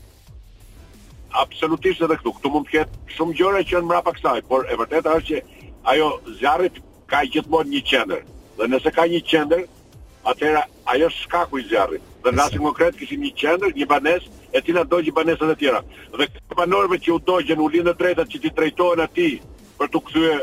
[1.43, 5.11] Absolutisht edhe këtu, këtu mund pjetë shumë gjore që në mrapa kësaj, por e vërtet
[5.13, 6.09] është që ajo
[6.41, 6.81] zjarit
[7.13, 8.25] ka gjithë mod një qender,
[8.63, 9.67] dhe nëse ka një qender,
[10.31, 12.03] atëra ajo shkaku i zjarrit.
[12.25, 15.81] Dhe na si konkret kishim një qendër, një banesë e cila dogji banesat e tjera.
[16.17, 19.35] Dhe këto banorëve që u dogjen u lindën drejtat që ti drejtohen atij
[19.79, 20.41] për të kthyer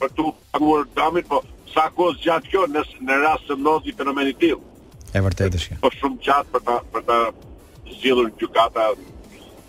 [0.00, 1.40] për të paguar dëmin, po
[1.72, 4.60] sa kohë zgjat kjo në në rast se ndodhi fenomen i tillë.
[5.16, 5.80] E vërtetë është kjo.
[5.86, 7.18] Po shumë gjatë për ta për ta
[7.94, 8.88] zgjidhur gjykata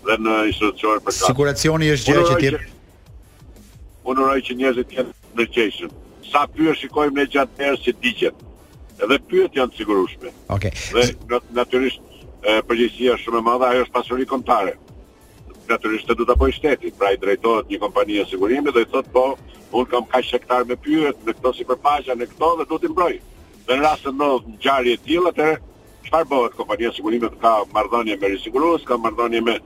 [0.06, 1.30] dhe në institucione për ta.
[1.30, 2.74] Siguracioni është gjë që ti
[4.06, 5.90] Unë uroj që njerëzit të jenë në qeshëm.
[6.30, 8.36] Sa pyë shikojmë ne gjatë herës që digjen
[9.04, 10.32] edhe pyet janë të sigurushme.
[10.52, 10.72] Okej.
[10.72, 10.90] Okay.
[10.92, 12.02] Dhe nat natyrisht
[12.68, 14.74] përgjegjësia shumë e madhe ajo është pasuri kontare.
[15.70, 19.24] Natyrisht do ta bëj shteti, pra i drejtohet një kompanie sigurimi dhe i thotë po,
[19.76, 23.16] unë kam kaq hektar me pyet, në këto sipërfaqe, në këto dhe do t'i mbroj.
[23.66, 25.48] Dhe në rast të ndodhë ngjarje të tillë, atë
[26.06, 26.54] çfarë bëhet?
[26.60, 29.56] Kompania sigurimi ka marrëdhënie me rrisigurues, ka marrëdhënie me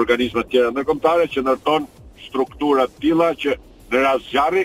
[0.00, 1.86] organizma të tjera ndërkombëtare që ndërton
[2.24, 3.58] struktura të tilla që
[3.92, 4.64] në rast zjarri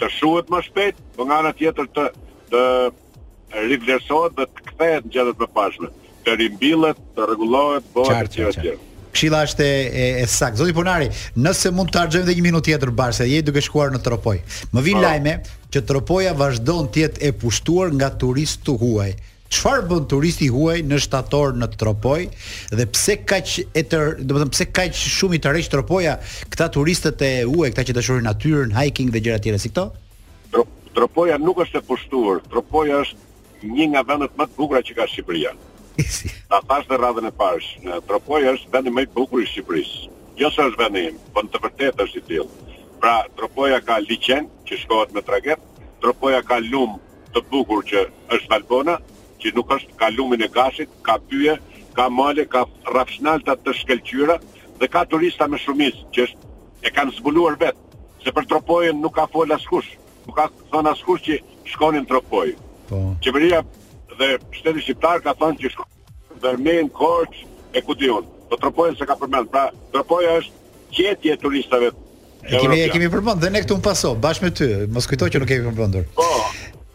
[0.00, 2.08] të shuhet më shpejt, por nga ana tjetër të
[2.50, 2.62] të
[3.62, 5.90] rivlerësohet dhe të kthehet në gjendet më pashme,
[6.26, 8.74] të rimbillet, të rregullohet bota e tij
[9.14, 10.56] Këshilla është e, e, e sakt.
[10.58, 11.04] Zoti Ponari,
[11.38, 14.40] nëse mund të harxojmë edhe një minutë tjetër bash, se je duke shkuar në Tropoj.
[14.74, 15.04] Më vin ah.
[15.04, 15.34] lajme
[15.70, 19.12] që Tropoja vazhdon të jetë e pushtuar nga turistë huaj.
[19.54, 22.18] Çfarë bën turisti huaj në shtator në Tropoj
[22.74, 26.16] dhe pse kaq e të, do të them pse kaq shumë i tërheq Tropoja
[26.50, 30.64] këta turistët e huaj, këta që dashurojnë natyrën, hiking dhe gjëra të tjera si këto?
[30.98, 32.42] Tropoja nuk është e pushtuar.
[32.50, 33.22] Tropoja është
[33.72, 35.52] një nga vendet më të bukura që ka Shqipëria.
[36.50, 40.08] Ta thash në radhën e parsh, në Tropoj është vendi më i bukur i Shqipërisë.
[40.40, 42.62] Jo se është vendi im, po në të vërtetë është i tillë.
[43.00, 45.62] Pra, Tropoja ka liçen që shkohet me traget,
[46.02, 46.98] Tropoja ka lum
[47.34, 48.04] të bukur që
[48.36, 48.98] është Valbona,
[49.40, 51.56] që nuk është ka lumin e gashit, ka pyje,
[51.96, 54.36] ka male, ka rrafshnalta të shkëlqyra
[54.80, 59.14] dhe ka turista me shumicë që është e kanë zbuluar vetë, se për Tropojën nuk
[59.16, 59.94] ka fol askush,
[60.26, 61.38] nuk ka thënë askush që
[61.74, 62.56] shkonin Tropojë.
[62.88, 63.14] Po.
[63.24, 63.62] Qeveria
[64.18, 65.86] dhe shteti shqiptar ka thënë që
[66.42, 68.26] Vermen Korç e kudion.
[68.50, 69.48] Do tropoja se ka përmend.
[69.52, 71.90] Pra, tropoja është qetje e turistëve.
[72.44, 74.68] E kemi e kemi përmend dhe ne këtu mpaso bashkë me ty.
[74.94, 76.06] Mos kujto që nuk kemi përmendur.
[76.18, 76.28] Po.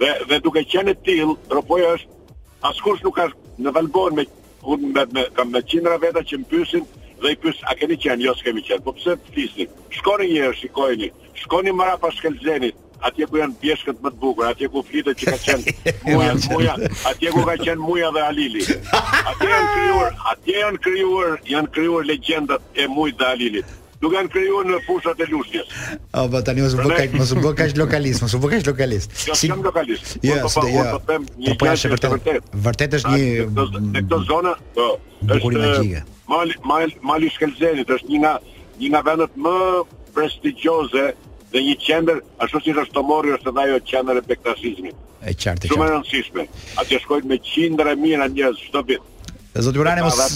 [0.01, 2.37] Dhe dhe duke qenë till, tropoja është
[2.69, 3.29] askush nuk ka
[3.63, 4.27] në Valbon me
[4.67, 6.83] me me, me, me qindra veta që mpysin
[7.23, 8.85] dhe i pys a keni qenë, jo s'kemi qenë.
[8.85, 9.65] Po pse të flisni?
[9.97, 11.09] Shkoni një herë, shikojeni.
[11.41, 15.39] Shkoni mbrapa shkelzenit atje ku janë pjeshkët më të bukur, atje ku flitet që ka
[15.45, 15.73] qenë
[16.13, 16.75] muja, muja,
[17.09, 18.63] atje ku ka qenë muja dhe Alili.
[18.91, 23.75] Atje janë krijuar, atje janë krijuar, janë krijuar legjendat e mujt dhe Alilit.
[23.99, 25.71] Nuk janë krijuar në fushat e lushnjës.
[26.15, 28.51] O, po tani mos u bë kaq, mos u bë kaq lokalist, mos u bë
[28.53, 29.15] kaq lokalist.
[29.27, 30.13] Jo, si jam lokalist.
[30.15, 30.85] Po, jo, po po, po, jo.
[30.93, 32.53] po them një gjë që vërtet.
[32.69, 34.87] Vërtet është një në këtë zonë, po,
[35.35, 36.05] është magjike.
[36.29, 38.33] Mali, mali, mali Shkelzenit është një nga
[38.79, 39.55] një nga vendet më
[40.15, 41.07] prestigjioze
[41.53, 44.97] dhe një qendër ashtu si është Tomori ose ndaj ato qendër e pektasizmit.
[45.19, 45.71] Është qartë.
[45.71, 46.45] Shumë e rëndësishme.
[46.81, 49.05] Atje shkojnë me qindra mijë na njerëz çdo vit.
[49.59, 50.35] Zoti Urani mos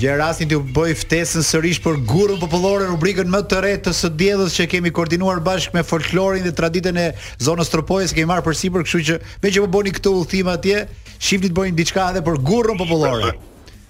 [0.00, 4.08] vjen rastin të bëj ftesën sërish për gurrën popullore, rubrikën më të re të së
[4.18, 7.04] diellës që kemi koordinuar bashkë me folklorin dhe traditën e
[7.44, 10.86] zonës Tropojës, kemi marrë përsipër, kështu që meqë po bëni këtë udhtim atje,
[11.20, 13.34] shifti të bëjnë diçka edhe për gurrën popullore.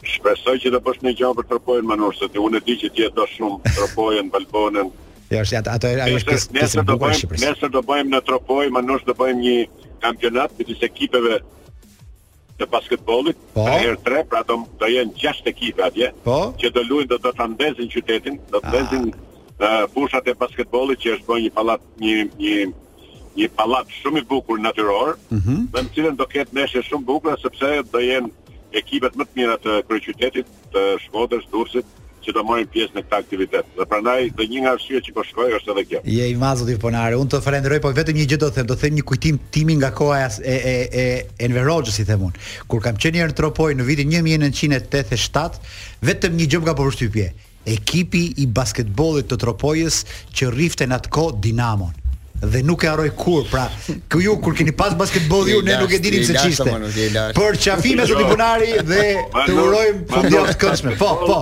[0.02, 2.90] Shpresoj që të bësh një gjë për Tropojën, Manor, se ti unë e di që
[2.98, 4.90] ti e do shumë Tropojën, Balbonën,
[5.32, 9.04] Jo, është ato ajo është pjesë e do bëjmë, do bëjmë në Tropoj, më nosh
[9.08, 11.38] do bëjmë një kampionat me disa ekipeve
[12.60, 13.64] të basketbollit, po.
[13.72, 16.36] për tre, pra do të jenë gjashtë ekipe atje po.
[16.60, 18.70] që do luajnë do të ta qytetin, do të ah.
[18.70, 22.56] ndezin fushat e basketbollit që është bën një pallat një një
[23.34, 25.66] një pallat shumë i bukur natyror, mhm.
[25.72, 28.30] dhe në cilën do ketë meshe shumë bukur sepse do jenë
[28.78, 31.86] ekipet më të mira të kryeqytetit të Shkodrës, Durrësit,
[32.48, 33.70] marrin pjesë në këtë aktivitet.
[33.78, 36.00] Dhe prandaj do një nga arsyet që po shkoj është edhe kjo.
[36.16, 38.68] Je i mazut i ponare, unë të falenderoj, po vetëm një gjë do të them,
[38.70, 41.08] do të them një kujtim timi nga koha e e e, e
[41.48, 42.46] Enverogjës i them unë.
[42.70, 45.74] Kur kam qenë në Tropoj në vitin 1987,
[46.10, 47.26] vetëm një gjë më ka përshtypje.
[47.74, 50.02] Ekipi i basketbollit të Tropojës
[50.36, 51.92] që rrifte në atko Dinamo
[52.44, 53.62] dhe nuk e haroj kur, pra,
[54.10, 56.76] kë ju, kur keni pas basketbol ju, ne nuk e dinim se qiste.
[57.38, 59.02] Për çafimet e të punari dhe
[59.38, 60.98] të urojmë të këtëshme.
[61.00, 61.38] Po, po,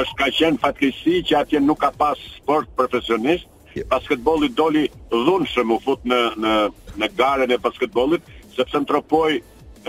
[0.00, 3.60] është ka qenë fatkeqësi që atje nuk ka pas sport profesionist, yeah.
[3.74, 3.84] Jo.
[3.90, 6.54] basketbolli doli dhunshëm u fut në në
[7.02, 9.22] në garën e basketbollit, sepse në ë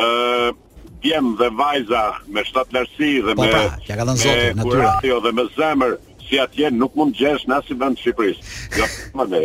[0.05, 0.55] uh,
[1.03, 2.01] djem dhe vajza
[2.33, 5.43] me shtatë lërsi dhe po, me pa, ja ka dhënë zoti natyrë jo dhe me
[5.57, 5.93] zemër
[6.25, 8.39] si atje nuk mund gjesh në asnjë vend Shqipëris.
[8.73, 9.41] Jo, më ne,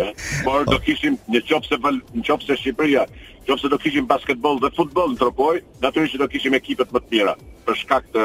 [0.46, 3.04] por do kishim në çopse në çopse Shqipëria,
[3.46, 7.36] çopse do kishim basketboll dhe futboll tropoj, natyrisht do kishim ekipe më të mira
[7.68, 8.24] për shkak të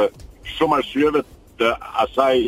[0.55, 1.25] shumë arsyeve
[1.59, 1.71] të
[2.05, 2.41] asaj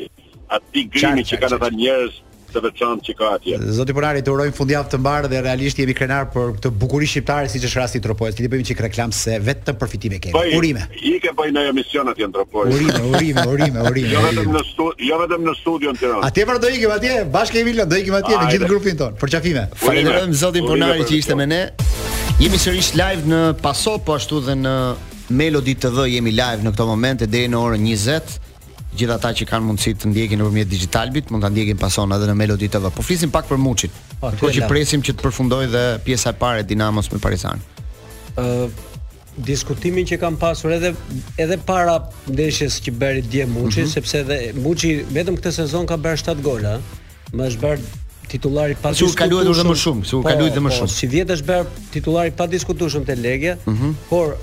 [0.56, 3.58] aty grimi që kanë ata njerëz të veçantë që ka atje.
[3.76, 7.50] Zoti Ponari, të urojmë fundjavë të mbarë dhe realisht jemi krenar për këtë bukurinë shqiptare
[7.52, 8.38] siç është rasti i Tropojës.
[8.40, 10.34] Ti bëjmë çik reklam se vetëm përfitime kemi.
[10.38, 10.86] Poj, urime.
[10.96, 12.72] Ikë po në emision atje në Tropojë.
[12.78, 14.14] Urime, urime, urime, urime.
[14.14, 16.24] Jo, jo vetëm në studio, jo vetëm në studion në Tiranë.
[16.30, 19.20] Atje vërdo ikim atje, bashkë kemi lënë, do ikim atje me gjithë grupin ton.
[19.22, 19.68] Për çafime.
[19.84, 21.62] Falenderojmë zotin Ponari që ishte me ne.
[22.40, 24.74] Jemi sërish live në Paso, po ashtu dhe në
[25.36, 28.44] Melody TV jemi live në këto momente deri në orën 20
[28.96, 32.36] gjithë ata që kanë mundësi të ndjekin nëpërmjet digitalbit, mund ta ndjekin pason edhe në
[32.40, 32.92] Melodi TV.
[32.96, 33.92] Po flisim pak për Muçin.
[34.22, 37.62] Po, Kjo që presim që të përfundojë dhe pjesa e parë e Dinamos me Parisan.
[38.36, 38.86] ë uh,
[39.38, 40.96] Diskutimin që kam pasur edhe
[41.38, 43.92] edhe para ndeshjes që bëri Dje Muçi, mm -hmm.
[43.92, 46.80] sepse edhe Muçi vetëm këtë sezon ka bërë 7 gola,
[47.36, 47.84] më është bërë
[48.32, 49.12] titullari pa diskutueshëm.
[49.12, 50.94] Si ka luajtur edhe më shumë, si ka po, luajtur edhe më po, shumë.
[50.98, 53.94] Si vjet është bërë titullari pa diskutueshëm te Legia, mm -hmm.
[54.10, 54.38] por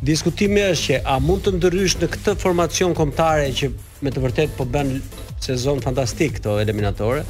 [0.00, 3.68] Diskutimi është që a mund të ndryshë në këtë formacion komtare që
[4.00, 4.94] me të vërtet po bën
[5.44, 7.26] sezon fantastik këto eliminatore,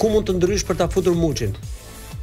[0.00, 1.54] ku mund të ndryshë për ta futur Muçin?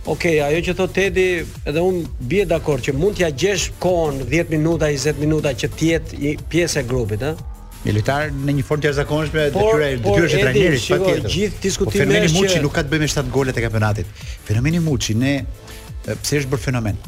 [0.06, 1.24] Okej, okay, ajo që thot Tedi,
[1.66, 6.20] edhe bje bie dakord që mund t'ja gjesh kohën 10 minuta, 20 minuta që tjetë
[6.26, 7.32] jetë pjesë e grupit, ë?
[7.88, 11.24] Një lojtar në një formë të jashtëzakonshme detyrë detyrësh e trajnerit patjetër.
[11.24, 14.14] Po gjithë diskutimet që fenomeni Muçi nuk ka të bëjë me 7 gole e kampionatit.
[14.48, 15.34] Fenomeni Muçi ne
[16.06, 17.02] pse është bërë fenomen?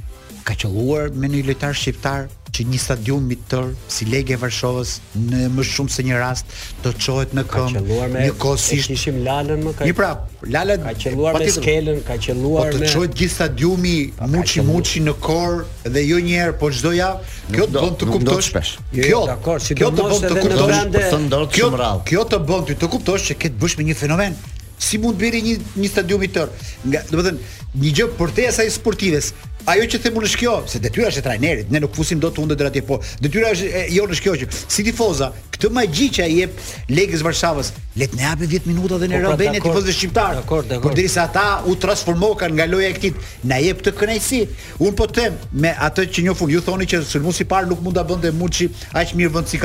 [0.47, 4.91] Ka qelluar me një lojtar shqiptar që një stadion mbi tër si Legia e Varshovës
[5.28, 7.82] në më shumë se një rast të çohet në këmbë.
[8.15, 9.86] Një kohësisht kishim Lalën më ka.
[9.88, 12.80] Një prap, Lala ka qelluar me skelën, ka qelluar me.
[12.80, 13.96] Po të çohet gjithë stadiumi
[14.34, 17.34] muçi muçi në kor dhe jo një herë, po çdo javë.
[17.56, 18.72] Kjo të bën të kuptosh.
[18.96, 21.52] Kjo, dakor, si do të bën të kuptosh.
[21.58, 21.72] Kjo,
[22.10, 24.38] kjo të bën ti të kuptosh që ke të bësh me një fenomen
[24.78, 26.67] si mund të bëri një një stadium i tërë.
[26.89, 29.32] Nga, do të thënë, një gjë për te asaj sportives,
[29.67, 32.56] ajo që themun është kjo, se detyra është e trajnerit, ne nuk fusim dot hundë
[32.56, 36.23] deri atje, po detyra është e, jo në shkjo që si tifoza, këtë magji që
[36.23, 36.62] ai jep
[36.95, 39.95] Legës Varshavës, le të ne hapi 10 minuta dhe ne po, rrobën pra, e tifozëve
[39.97, 40.38] shqiptar.
[40.39, 40.86] Dakor, dakor.
[40.86, 43.12] Por derisa ata u transformokan nga loja e këtij,
[43.49, 44.39] na jep të kënaqësi.
[44.88, 48.06] Un po them me atë që një ju thoni që sulmusi par nuk mund ta
[48.08, 49.60] bënte Muçi aq mirë vend si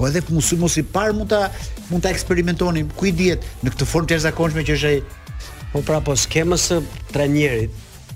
[0.00, 1.50] Po edhe ku si par mund ta
[1.90, 5.02] mund ta eksperimentonin, ku i dihet në këtë formë të jashtëzakonshme që është ai
[5.74, 6.78] Po pra po skemës së
[7.12, 7.68] trajnerit,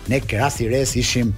[0.06, 1.32] Ne krasi res ishim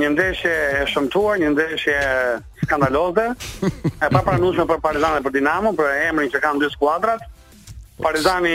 [0.00, 1.96] një ndeshje e shëmtuar, një ndeshje
[2.64, 3.24] skandaloze,
[3.64, 7.24] e pa pranueshme për Partizan dhe për Dinamo, për emrin që kanë dy skuadrat.
[8.02, 8.54] Partizani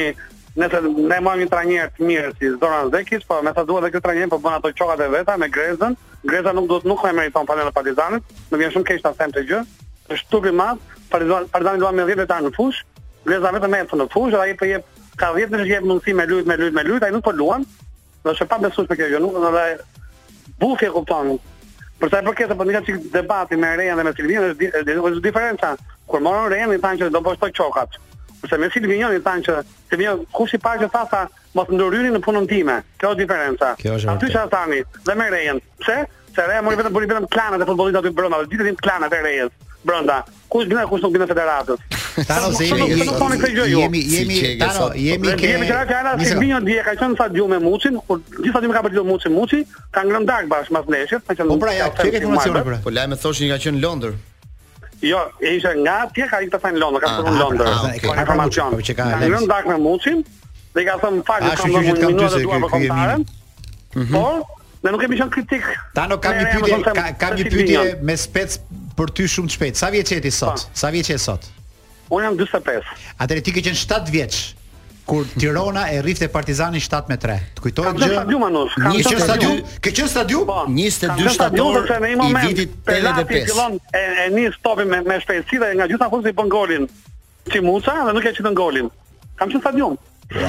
[0.61, 0.81] nëse
[1.11, 4.01] ne marrim një trajner të mirë si Zoran Zekić, po me sa duhet edhe ky
[4.05, 5.97] trajner po bën ato çokat e veta me Grezën.
[6.23, 8.23] Greza nuk do të nuk e meriton falen e Partizanit.
[8.51, 9.61] Më vjen shumë keq ta them këtë gjë.
[10.15, 10.79] Është tub i madh.
[11.11, 12.79] Partizani Partizani duan me 10 veta në fush.
[13.27, 14.85] Greza vetëm me në fush, ai po jep
[15.19, 17.65] ka 10 në jep mundësi me lut me lut me lut, ai nuk po luan.
[18.23, 19.51] Do të shpa besues për këtë gjë, nuk do të
[20.59, 21.37] bufje kupton.
[22.01, 25.21] Për sa i përket apo nga çik debati me Rejan dhe me Silvinën është është
[25.23, 25.75] diferenca.
[26.09, 27.99] Kur morën Rejan i thanë që do bosh të çokat.
[28.41, 31.21] Kurse me Silvinën i thanë që se vjen kush i parë që thasa
[31.55, 32.81] mos ndoryni në punën time.
[32.99, 33.71] Kjo është diferenca.
[34.15, 34.81] Aty çfarë thani?
[35.07, 35.61] Dhe me Rejan.
[35.83, 35.99] Pse?
[36.35, 39.23] Se Rejan mori vetëm bëri vetëm klanat e futbollistëve aty brenda, ditë vetëm klanat e
[39.27, 40.25] Rejës brenda.
[40.49, 41.81] Kush gjen kush nuk gjen federatës.
[42.29, 47.17] Tano se jemi jemi jemi jemi Tano jemi ke jemi si vinë dia ka qenë
[47.19, 49.61] sa djumë Muçin, kur gjithë sa ka përgjithë Muçi Muçi,
[49.95, 51.49] ka ngrënë dark bash mas neshit, ka qenë.
[51.53, 52.79] Po pra ja, çka informacione pra?
[52.85, 54.13] Po lajmë thoshë një ka qenë Londër.
[55.03, 57.71] Jo, e isha nga tje ka ikta në Londër, ka ah, të rrën ah, Londër.
[57.71, 58.77] Ah, ka informacion.
[58.99, 60.21] Ka ngrënë dark me Muçin,
[60.77, 62.11] dhe ka ka thëmë fakt, ka më një
[62.43, 63.33] minuat
[64.13, 64.43] por,
[64.83, 65.67] Ne nuk kemi qenë kritik.
[65.95, 68.57] Tano kam një pyetje, kam një pyetje me spec
[68.97, 69.79] për ty shumë të shpejt.
[69.79, 70.53] Sa vjeç je ti sot?
[70.65, 70.73] Pa.
[70.73, 70.79] Po.
[70.83, 71.47] Sa vjeç je sot?
[72.13, 72.91] Unë jam 45.
[73.23, 74.39] Atëherë ti ke qenë 7 vjeç
[75.07, 77.49] kur Tirana e rrifte Partizani 7 me 3.
[77.57, 77.99] Të kujtohet gjë.
[77.99, 78.77] Ka qenë stadium anush.
[78.77, 79.57] Ka qenë stadium.
[79.79, 80.45] Ka qenë stadium?
[80.47, 80.63] Po.
[80.69, 82.07] 22 shtator.
[82.11, 82.85] I vitit 85.
[82.91, 86.89] Pelati fillon e, e nis topin me me shpejtësi dhe nga gjithë afërsi bën golin
[87.51, 88.91] Çimuca dhe nuk e qitën golin.
[89.39, 89.97] Kam qenë stadium.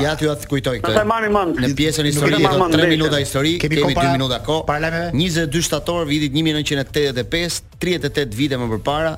[0.01, 1.03] Ja ti atë kujtoj këtë.
[1.03, 4.79] Në pjesën historike do 3 minuta histori, kemi 2 minuta kohë.
[5.13, 9.17] 22 shtator vitit 1985, 38 vite më përpara,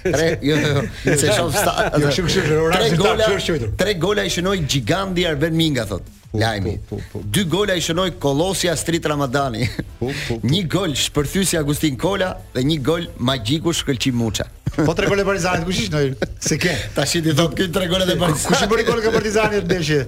[0.02, 1.74] 3 jo, jo, jo, se shoh sta.
[2.02, 3.72] Jo, shumë shumë orar zyrtar.
[3.80, 6.06] 3 gola i shënoi Gigandi Arben Minga thot.
[6.38, 6.76] Lajmi.
[7.34, 9.66] Dy gola i shënoi Kolosi Astrit Ramadani.
[10.46, 14.46] një gol shpërthysi Agustin Kola dhe një gol magjiku Shkëlqi Muça.
[14.76, 16.76] Po tre gole Partizanit kush i Se ke.
[16.94, 18.52] Tash i thon këy tre gole të Partizanit.
[18.52, 20.00] Kush i bëri gol ka Partizani në ndeshje?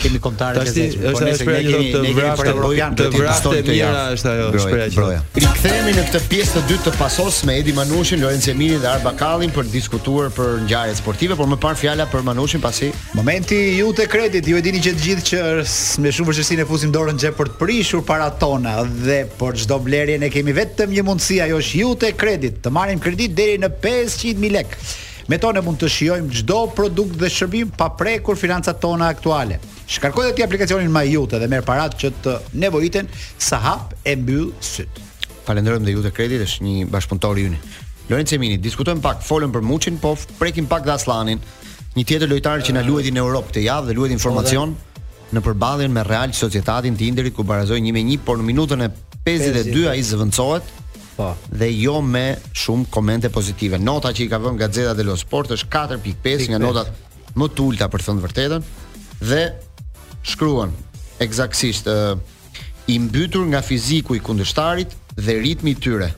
[0.00, 1.04] kemi kontarë po, të zgjedhur.
[1.10, 5.20] Është ajo shpreha që të vrasë Europian të vrasë mira është ajo shpreha.
[5.38, 9.52] Rikthehemi në këtë pjesë të dytë të pasos me Edi Manushin, Lorenzo Emini dhe Arbakallin
[9.54, 13.92] për të diskutuar për ngjarjet sportive, por më parë fjala për Manushin pasi momenti ju
[13.96, 15.46] te kredit, ju e dini që të gjithë që
[16.04, 19.80] me shumë vështirësi ne fusim dorën xhep për të prishur parat tona dhe për çdo
[19.86, 23.58] blerje ne kemi vetëm një mundësi, ajo është ju te kredit, të marrim kredit deri
[23.62, 24.94] në 500 mijë lekë.
[25.32, 29.56] Me tonë mund të shijojmë çdo produkt dhe shërbim pa prekur financat tona aktuale.
[29.88, 33.08] Shkarkoj ti aplikacionin MyUtë dhe merr parat që të nevojiten
[33.40, 35.00] sa hap e mbyll syt.
[35.48, 37.62] Falenderojmë dhe Jute Kredit, është një bashkëpunëtor i yni.
[38.10, 41.40] Lorenzo Emini, diskutojmë pak, folëm për Muçin, po prekim pak dhe Aslanin,
[41.96, 44.76] një tjetër lojtar që na luajti në Europë këtë javë dhe luajti informacion
[45.32, 48.92] në përballjen me Real Societatin të Indrit ku barazoi 1-1, por në minutën e
[49.24, 50.83] 52 ai zëvendësohet.
[51.14, 51.30] Po.
[51.48, 53.78] Dhe jo me shumë komente pozitive.
[53.78, 56.90] Nota që i ka vënë Gazeta dello Sport është 4.5 nga notat
[57.38, 58.66] më të ulta për thënë vërtetën
[59.30, 59.40] dhe
[60.32, 60.72] shkruan
[61.24, 62.18] eksaktësisht uh,
[62.90, 66.10] i mbytur nga fiziku i kundështarit dhe ritmi i tyre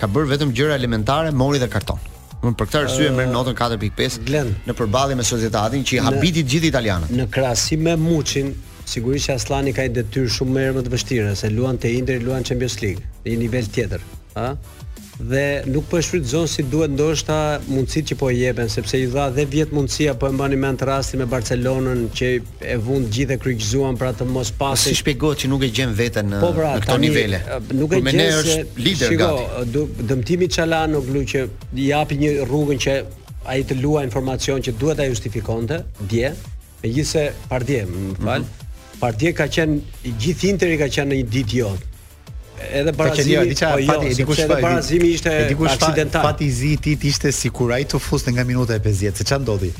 [0.00, 2.00] ka bërë vetëm gjëra elementare mori dhe karton.
[2.42, 6.02] Më për këtë arsye uh, merr notën 4.5 glen, në përballje me societatin që i
[6.10, 7.14] habiti gjithë italianët.
[7.16, 8.52] Në krahasim me Muçin,
[8.88, 12.44] sigurisht që Aslani ka i detyrë shumë më të vështirë se luan te Inter, luan
[12.44, 14.02] Champions League, një nivel tjetër
[15.28, 17.36] dhe nuk po e shfrytëzon si duhet ndoshta
[17.68, 20.80] mundësitë që po i jepen sepse i dha dhe vjet mundësia po e mbani mend
[20.88, 22.30] rastin me Barcelonën që
[22.72, 25.92] e vund gjithë e kryqëzuan pra të mos pasi si shpjegohet që nuk e gjen
[25.98, 27.42] veten në, po pra, në këto nivele
[27.76, 31.44] nuk e gjen se është lider shiko, gati dëmtimi çalano glu që
[31.76, 32.96] i japi një rrugën që
[33.52, 36.32] ai të luajë informacion që duhet ta justifikonte dje
[36.82, 38.20] megjithse pardje më mhm.
[38.24, 39.00] fal mm -hmm.
[39.04, 41.88] pardje ka qenë gjithë interi ka qenë në një ditë jot
[42.62, 45.32] Po jo, edhe barazimi, di çfarë fati, di kush barazimi ishte
[45.74, 46.26] aksidental.
[46.26, 46.72] Fati zi
[47.10, 49.70] ishte sikur ai të fuste nga minuta e 50, se çfarë ndodhi?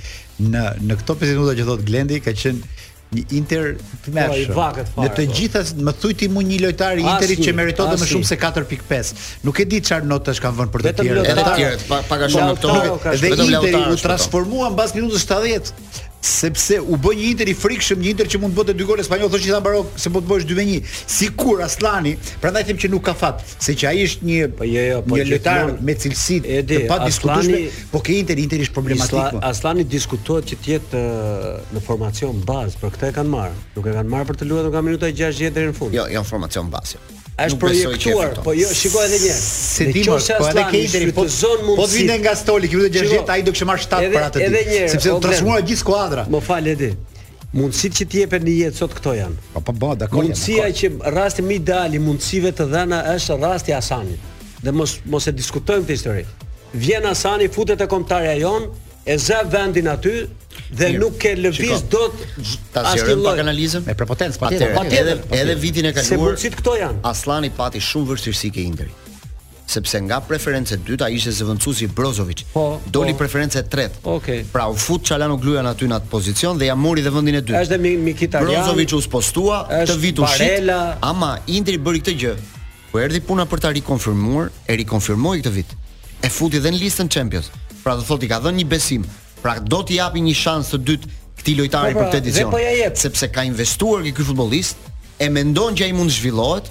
[0.42, 2.76] Në në këto 50 minuta që thot Glendi ka qenë
[3.12, 3.66] një Inter
[4.04, 4.60] të mëshëm.
[5.02, 5.38] Në të po.
[5.38, 9.10] gjitha më thuj ti mu një lojtar i Interit që meritonte më shumë se 4.5.
[9.46, 11.26] Nuk e di çfarë notash kanë vënë për të tjerë.
[11.32, 12.78] Edhe të tjerë pak a në këto.
[13.20, 18.10] Dhe Interi u transformua mbas minutës 70 sepse u bën një Inter i frikshëm, një
[18.14, 20.90] Inter që mund të bëjë dy golë spanjoll, thoshi Tamaro se po të bësh 2-1.
[21.10, 22.12] Sikur Aslani,
[22.42, 25.18] prandaj them që nuk ka fat, se që ai është një po jo jo po
[25.18, 29.06] një lojtar me cilësi të pa diskutueshme, po ke Inter Inter është problematik.
[29.08, 29.46] Aslani, po.
[29.50, 33.58] aslani diskutohet që të jetë uh, në formacion bazë, për këtë e kanë marrë.
[33.80, 35.98] Nuk e kanë marrë për të luajtur nga minuta 60 deri në fund.
[35.98, 37.00] Jo, janë jo, formacion bazë.
[37.00, 37.18] Jo.
[37.46, 39.28] është projektuar, po jo, shikoj edhe një.
[39.32, 39.38] herë.
[39.42, 41.78] Se ti mos po edhe ke Interi, po zon mund.
[41.80, 44.76] Po vjen nga Stoli, këtu 60, ai do të kishë marrë 7 për atë ditë.
[44.92, 46.26] Sepse do të transformohej gjithë skuadra kuadra.
[46.30, 46.92] Mo fal edi.
[47.52, 51.44] Mundësit që t'jepe një jetë sot këto janë pa, pa, ba, dakor, Mundësia që rastin
[51.44, 54.16] mi dali Mundësive të dhena është rastin Asani
[54.64, 56.22] Dhe mos, mos e diskutojmë të histori
[56.80, 58.70] Vjen Asani, futet e komptare a jon
[59.04, 60.14] E zë vendin aty
[60.72, 62.00] Dhe Mirë, nuk ke lëviz do
[62.72, 65.20] të Asi lojë Me prepotens, pa, pa, pa, pa, pa, pa, pa, pa, e pa,
[65.28, 68.90] pa, pa, pa, pa, pa, pa, pa, pa, pa,
[69.72, 72.44] sepse nga preferencë e dytë ai ishte zëvendësuesi Brozovic.
[72.52, 73.22] Po, doli po.
[73.22, 74.00] preferencë e tretë.
[74.02, 74.14] Okej.
[74.44, 74.48] Okay.
[74.52, 77.62] Pra u fut Çalanogluja aty në atë pozicion dhe ja mori dhe vendin e dytë.
[77.64, 80.80] Është Brozovic u spostua të vitu Barella.
[80.92, 81.08] shit.
[81.10, 82.34] Ama Indri bëri këtë gjë.
[82.92, 85.70] Po erdhi puna për ta rikonfirmuar, e rikonfirmoi këtë vit.
[86.22, 87.48] E futi dhe në listën Champions.
[87.82, 89.06] Pra do thotë i ka dhënë një besim.
[89.42, 91.10] Pra do t'i japi një shans të dytë
[91.40, 92.50] këtij lojtari po, për pra, këtë edicion.
[92.52, 94.76] Po ja sepse ka investuar ke ky futbollist,
[95.18, 96.68] e mendon që ai mund zhvillohet,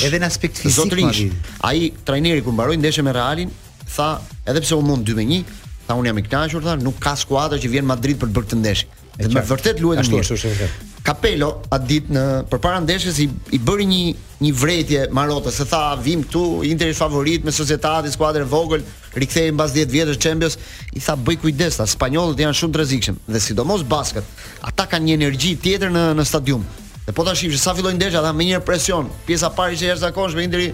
[0.09, 1.21] edhe në aspekt fizik.
[1.65, 3.49] Ai trajneri kur mbaroi ndeshjen me Realin,
[3.87, 4.09] tha,
[4.45, 5.41] edhe pse u mund 2-1,
[5.87, 8.49] tha unë jam i kënaqur, tha, nuk ka skuadër që vjen Madrid për të bërë
[8.51, 8.91] këtë ndeshje.
[9.15, 10.25] Dhe me vërtet luajnë mirë.
[10.25, 13.25] Ashtu ashtu Kapelo atë ditë në përpara ndeshjes i,
[13.55, 13.97] i bëri një
[14.41, 18.81] një vretje Marotës, se tha vim këtu Interi favorit me societati, skuadër e vogël,
[19.15, 20.57] rikthehej mbas 10 vjetësh Champions,
[20.97, 24.25] i tha bëj kujdes, ta spanjollët janë shumë të rrezikshëm dhe sidomos basket.
[24.65, 26.65] Ata kanë një energji tjetër në në stadium.
[27.05, 29.11] Dhe po ta shihsh sa filloi ndeshja, ata me një presion.
[29.29, 30.71] Pjesa parë ishte jashtëzakonshme Interi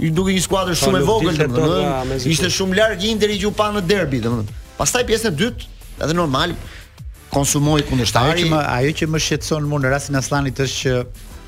[0.00, 3.68] i duke një skuadër shumë e vogël, domethënë, ishte shumë larg Interi që u pa
[3.76, 4.58] në derbi, domethënë.
[4.80, 5.68] Pastaj pjesën e dytë,
[6.04, 6.56] edhe normal,
[7.32, 8.44] konsumoi kundërshtari.
[8.46, 10.98] Ajo që më ajo që më shqetëson mua në rastin e Aslanit është që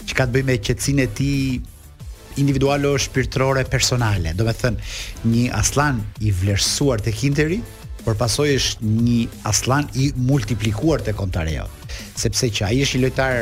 [0.09, 4.35] që ka të bëjë me qetësinë e tij individuale ose shpirtërore personale.
[4.39, 4.93] Do të thënë,
[5.35, 7.61] një Aslan i vlerësuar tek Interi,
[8.05, 11.78] por pasoi është një Aslan i multiplikuar tek Kontarejot
[12.16, 13.36] sepse që ai është një lojtar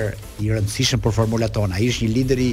[0.44, 2.48] i rëndësishëm për formulat tonë, ai është një lider i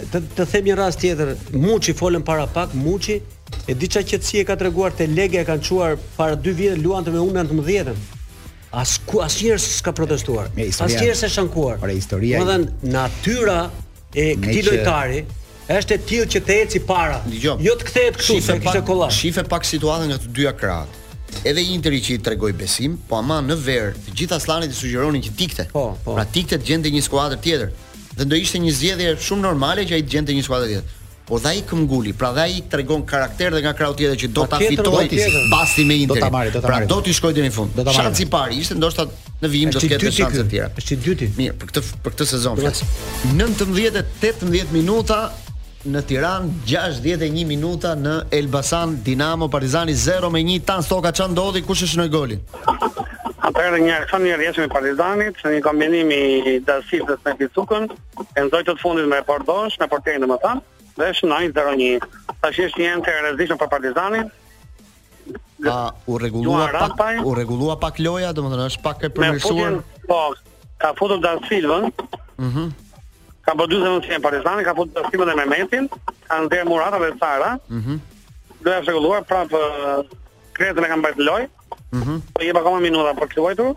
[0.00, 3.20] të të them një rast tjetër, Muçi folën para pak, Muçi
[3.70, 4.04] e di çka
[4.40, 7.96] e ka treguar te e kanë çuar para dy vjetë luante me 19 ën
[8.72, 10.48] As ku asnjëherë s'ka protestuar.
[10.52, 11.78] Asnjëherë s'e shankuar.
[11.80, 12.40] Por historia.
[12.40, 13.60] Do të thënë natyra
[14.12, 15.22] e këtij lojtari
[15.78, 17.22] është e tillë që të eci para.
[17.32, 21.00] Dijon, jo të kthehet këtu se kishte Shifë Shife pak situatën nga të dyja krahat.
[21.48, 25.24] Edhe Interi që i tregoi besim, po ama në ver, të gjitha slanit i sugjeronin
[25.24, 25.66] që tikte.
[25.72, 26.14] Po, po.
[26.16, 27.72] Pra tikte të gjente një skuadër tjetër.
[28.18, 30.94] Dhe do ishte një zgjedhje shumë normale që ai të gjente një skuadër tjetër
[31.28, 34.46] po dha i këmbguli, pra dha i tregon karakter dhe nga krau tjetër që do
[34.48, 35.04] ta afitoj
[35.52, 36.22] basti me interi.
[36.22, 37.74] Do ta do ta Pra do t'i shkoj deri në fund.
[37.76, 39.04] Do ta Shansi i parë ishte ndoshta
[39.44, 40.68] në vim do të ketë shanse të tjera.
[40.80, 40.96] Është
[41.28, 42.80] i Mirë, për këtë për këtë sezon flas.
[43.36, 45.18] 19:18 minuta
[45.88, 51.62] në Tiran, 61 minuta në Elbasan, Dinamo, Partizani 0 me 1, tan stoka që ndodhi,
[51.68, 52.40] kush është në golin?
[53.48, 56.80] Atërë një akson një rjesë me Partizanit, që një kombinimi i në
[57.36, 60.42] e nëzoj të të fundit me Pordosh, me Portjejnë dhe më
[60.98, 62.12] dhe është në 901.
[62.42, 64.28] Tash është një enter rrezikshëm për Partizanin.
[65.72, 65.76] A
[66.10, 69.78] u rregullua pak, u rregullua pak loja, domethënë është pak e përmirësuar.
[70.10, 70.20] Po,
[70.82, 71.90] ka futur Dan Silvën.
[71.94, 72.46] Mhm.
[72.66, 72.76] Mm
[73.48, 75.86] ka bërë në vjet Partizani, ka futur Dan me metin,
[76.28, 77.54] ka ndër Murata dhe Sara.
[77.72, 77.94] Mhm.
[77.94, 78.00] Mm
[78.60, 79.60] Do të është prapë
[80.58, 81.46] kretën e kam bërë loj.
[81.96, 82.18] Mhm.
[82.34, 83.72] po jep akoma minuta për të luajtur.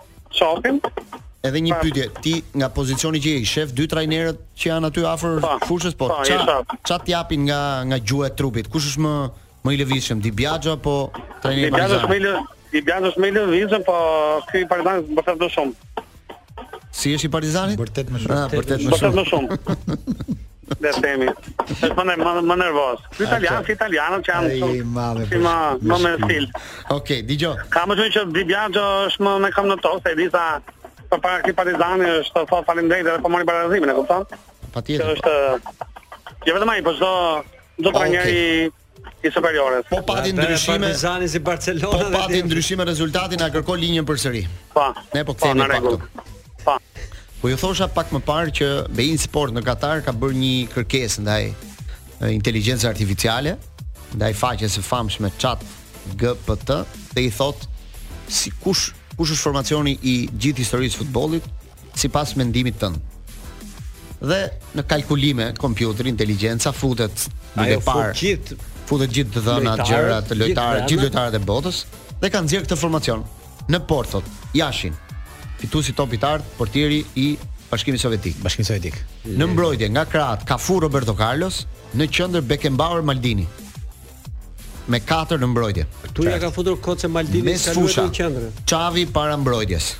[1.42, 5.39] Edhe një pyetje, ti nga pozicioni që je shef dy trajnerët që janë aty afër
[5.66, 8.68] fushës, po ç'a ç'a t'japin nga nga gjuha e trupit?
[8.70, 9.14] Kush është më
[9.66, 10.94] më i lëvizshëm, Di Biagio apo
[11.42, 12.28] trajneri Di Biagio më i
[12.76, 13.96] Di Biagio më i lëvizshëm, po
[14.52, 16.06] ky Partizan bëhet më shumë.
[17.02, 17.82] Si është i Partizanit?
[17.82, 18.42] Vërtet më shumë.
[18.52, 19.58] Vërtet ah, më shumë.
[20.82, 21.30] Dhe themi,
[21.88, 22.20] është më
[22.52, 23.02] më nervoz.
[23.18, 25.58] Ky italian, ky italian që janë Ai më
[25.89, 26.46] më më stil.
[27.00, 27.66] Okej, dëgjoj.
[27.74, 30.46] Kamë thënë që Di Biagio është më më kam në tokë, se disa
[31.12, 34.22] Po para këtij partizani është të thotë dhe edhe po marrin barazimin, e kupton?
[34.72, 35.01] Patjetër.
[35.01, 35.34] Që është
[36.47, 37.09] jo vetëm ai, po çdo
[37.82, 38.45] çdo trajner i
[39.28, 39.84] i superiores.
[39.91, 42.05] Po pati ndryshime Partizani si Barcelona.
[42.05, 44.45] Po pati ndryshime rezultati na kërkon linjën përsëri.
[44.78, 44.86] Po.
[45.18, 46.24] Ne po kthehemi pak këtu.
[46.64, 46.78] Po.
[47.43, 48.70] Po ju thosha pak më parë që
[49.01, 51.51] Bein Sport në Katar ka bërë një kërkesë ndaj
[52.38, 53.57] inteligjencës artificiale,
[54.16, 55.59] ndaj faqes së famshme Chat
[56.24, 56.82] GPT,
[57.12, 57.68] dhe i thotë
[58.41, 58.91] sikush
[59.22, 61.45] kush është formacioni i gjithë historisë futbolit
[61.99, 63.09] si pas mendimit tënë
[64.22, 64.39] dhe
[64.78, 67.26] në kalkulime kompjuter, inteligenca, futet
[67.57, 68.36] në dhe parë,
[68.89, 71.84] futet gjithë dëdhëna gjërat, lojtarë gjithë lojtarët e botës
[72.22, 73.24] dhe kanë zirë këtë formacion
[73.69, 74.26] në portot,
[74.57, 74.97] jashin
[75.61, 77.26] Fituesi si topi tartë, portiri i
[77.69, 78.39] Bashkimi Sovjetik.
[78.41, 78.95] Bashkimi Sovjetik.
[79.30, 81.59] Në mbrojtje nga Krahat, Kafu Roberto Carlos,
[81.93, 83.45] në qendër Beckenbauer Maldini
[84.92, 85.86] me 4 në mbrojtje.
[86.10, 88.10] Ktu ja ka futur Koce Maldini me fusha.
[88.68, 89.94] Çavi para mbrojtjes.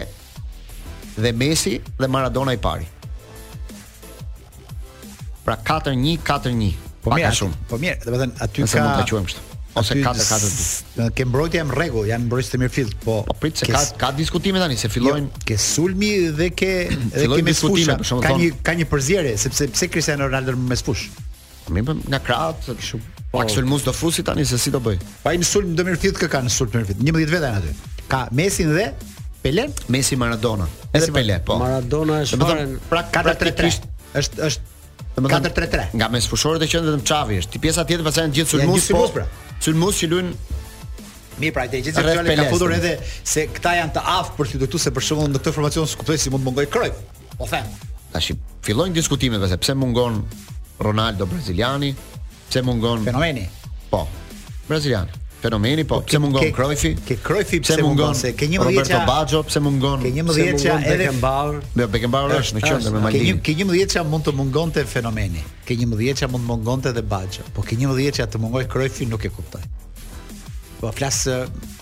[1.15, 2.89] dhe Messi dhe Maradona i pari.
[5.45, 6.73] Pra 4-1, 4-1.
[7.05, 11.11] Po mirë, Po mirë, domethënë aty Nëse ka mund ta quajmë kështu ose 4-4-2.
[11.15, 13.17] Ke mbrojtja e mrego, janë mbrojtës të mirë fill po...
[13.27, 15.29] po prit, se ka, ka diskutime tani, se fillojnë...
[15.35, 16.71] Jo, ke sulmi dhe ke,
[17.15, 21.09] dhe ke me ka, një, ka një përzjere, sepse pse Cristiano Ronaldo me sfush?
[21.75, 23.03] Mi nga kratë, të
[23.35, 25.01] Po, Pak sulmus do fusi tani, se si do bëj?
[25.25, 27.49] Pa i në sulm dhe mirë fillë, ka në sulm të mirë një më janë
[27.49, 27.73] aty.
[28.07, 28.85] Ka Mesin dhe
[29.43, 29.65] Pele?
[29.91, 30.69] Messi Maradona.
[30.95, 31.57] dhe Pele, po.
[31.59, 32.69] Maradona është fare.
[32.87, 33.01] Pra
[33.35, 33.57] 4-3-3.
[33.73, 35.89] Pra, është është 4-3-3.
[35.99, 37.53] Nga mesfushorët që qendrës të Xhavi është.
[37.57, 38.87] Ti pjesa tjetër pastaj janë gjithë sulmues.
[38.95, 39.27] po, pra.
[39.63, 40.35] Sulmos që luajnë
[41.43, 42.93] Mi pra ide gjithë çfarë ka futur edhe
[43.27, 45.89] se këta janë të aft për si të thotë se për shkakun në këtë formacion
[45.91, 46.93] se kuptoj si mund të mungoj Kroy.
[47.35, 47.73] Po them,
[48.13, 48.31] tash
[48.69, 50.21] fillojnë diskutimet vetë pse mungon
[50.87, 51.91] Ronaldo Braziliani,
[52.53, 53.49] pse mungon Fenomeni.
[53.91, 54.05] Po.
[54.69, 56.95] braziliani fenomeni, po pse mungon Kroifi?
[57.05, 58.15] Ke Kroifi pse mungon?
[58.15, 58.65] Se ke 11-a.
[58.65, 60.01] Roberto Baggio pse mungon?
[60.01, 61.61] Ke 11-a edhe Beckenbauer.
[61.81, 63.35] Jo, Beckenbauer eh, është në qendër eh, me Maldini.
[63.45, 65.45] Ke një ke 11-a mund të mungonte fenomeni.
[65.69, 69.33] Ke 11-a mund të mungonte edhe Baggio, po ke 11-a të mungoj Kroifi nuk e
[69.37, 69.63] kuptoj.
[70.85, 71.25] Po flas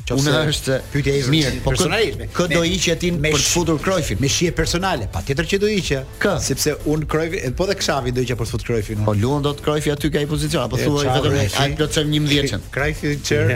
[0.07, 2.20] çfarë është pyetja e mirë, po personalisht.
[2.36, 4.18] Kë do hiqje ti për të futur Kroifin?
[4.22, 5.98] Me shije personale, patjetër që do hiqje.
[6.22, 6.34] Kë?
[6.44, 9.03] Sepse un Kroifi, po dhe Kshavi do hiqje për të futur Kroifin.
[9.09, 12.66] Po luan do të Kroifi aty ka i pozicion, apo thuaj vetëm ai plotsem 11-ën.
[12.76, 13.50] Kroifi çer.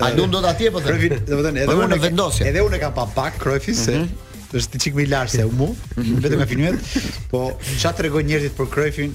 [0.00, 0.96] Ai luan do të atje po thënë.
[0.96, 2.48] Kroifi, domethënë, edhe unë vendosja.
[2.50, 4.48] Edhe unë kam pa pak Kroifi se mhm.
[4.60, 6.16] është çik më i lartë se mu, mhm.
[6.24, 6.96] vetëm me finuet,
[7.30, 7.44] po
[7.76, 9.14] çfarë tregon njerëzit për Kroifin?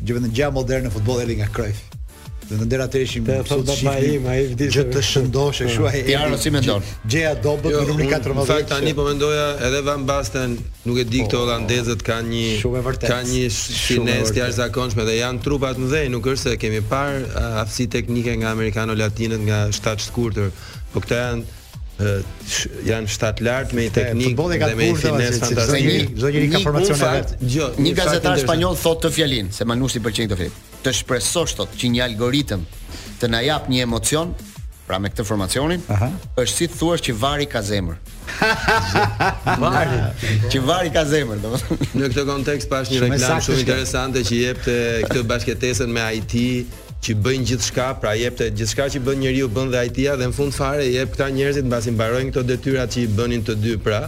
[0.00, 1.89] vetëm vendi gjatë modernë futbolli nga Kroifi.
[2.50, 4.66] Do të ndera të ai vdi.
[4.74, 6.00] Gjë të shëndoshë kështu ai.
[6.08, 6.82] Ti arro si mendon?
[7.06, 8.34] Gjeja dobët në numrin 14.
[8.40, 10.56] Në fakt tani po mendoja edhe Van Basten,
[10.88, 15.44] nuk e di këto po, holandezët kanë një kanë një finesë të jashtëzakonshme dhe janë
[15.44, 17.22] trupat të dhej, nuk është se kemi par
[17.62, 20.50] aftësi teknike nga amerikano latinët nga shtatë shkurtër,
[20.94, 22.14] po këta janë
[22.88, 26.02] janë shtat lart me një teknik dhe, dhe me finesë fantastike.
[26.16, 27.38] Çdo ka formacionin e vet.
[27.44, 31.80] Një jo, gazetar spanjoll thotë të fjalin se Manusi pëlqen këtë fjalë të shpresosh thotë
[31.82, 32.62] që një algoritëm
[33.20, 34.32] të na jap një emocion,
[34.88, 36.08] pra me këtë formacionin, Aha.
[36.40, 37.98] është si thuash që vari ka zemër.
[39.64, 39.98] vari.
[40.50, 41.88] që vari ka zemër, domethënë.
[42.00, 44.76] Në këtë kontekst pa është një reklam shumë interesante që jepte
[45.10, 46.34] këtë bashkëtesën me IT
[47.04, 50.52] që bëjnë gjithçka, pra jepte gjithçka që bën njeriu bën dhe IT-ja dhe në fund
[50.52, 54.02] fare jep këta njerëzit mbasi mbarojnë këto detyrat që i bënin të dy, pra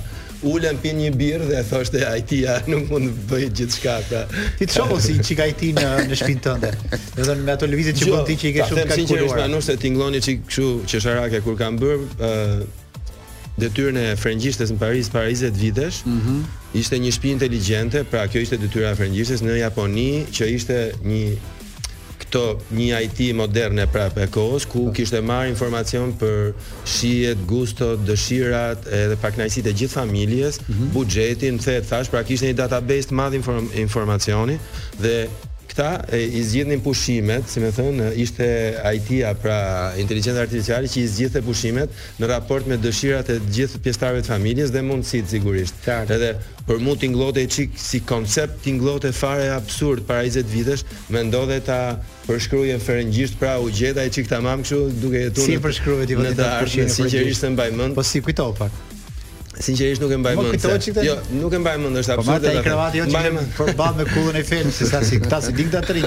[0.48, 4.22] ulën pin një birë dhe thoshte ai tia nuk mund të bëj gjithçka pra
[4.58, 7.68] ti çfarë si çikaj ti uh, në në shtëpin tënde do të thonë me ato
[7.70, 10.22] lëvizje që jo, bën ti që i ke shumë kalkuluar ta nuk se ti ngloni
[10.26, 12.64] çik kështu që kur kanë bër ë uh,
[13.62, 16.38] detyrën e frëngjishtes në Paris para 20 vitesh ëh mhm.
[16.80, 21.52] ishte një shtëpi inteligjente pra kjo ishte detyra e frëngjishtes në Japoni që ishte një
[22.22, 22.42] këto
[22.74, 26.52] një IT moderne pra për kohës ku kishte marr informacion për
[26.94, 30.90] shijet, gustot, dëshirat edhe paknajsitë e gjithë familjes, mm -hmm.
[30.96, 33.36] buxhetin, the thash, pra kishte një database të madh
[33.86, 34.58] informacioni
[35.00, 35.16] dhe
[35.72, 38.48] këta e, i zgjidhnin pushimet, si më thën, ishte
[38.98, 39.58] IT-a, pra
[40.00, 44.72] inteligjenca artificiale që i zgjidhte pushimet në raport me dëshirat e gjithë pjesëtarëve të familjes
[44.74, 45.80] dhe mundësitë sigurisht.
[45.86, 46.12] Tak.
[46.12, 46.32] Edhe
[46.68, 51.80] për mua tingëllote çik si koncept tingëllote fare absurd para 20 vitesh, më ndodhe ta
[52.28, 55.48] përshkruajë ferengjisht, pra u gjeta e çik tamam kështu duke jetuar.
[55.50, 56.96] Si përshkruhet i vëti të pushimit?
[57.00, 57.98] Sinqerisht e mbaj mend.
[57.98, 58.80] Po si kujto pak.
[59.58, 60.64] Sinqerisht nuk e mbaj mend.
[61.04, 62.24] Jo, nuk e mbaj mend, është absurde.
[62.24, 65.40] Po ata i kravati jo që për ballë me kullën e Felix, sa si këta
[65.44, 66.00] si dikta tri.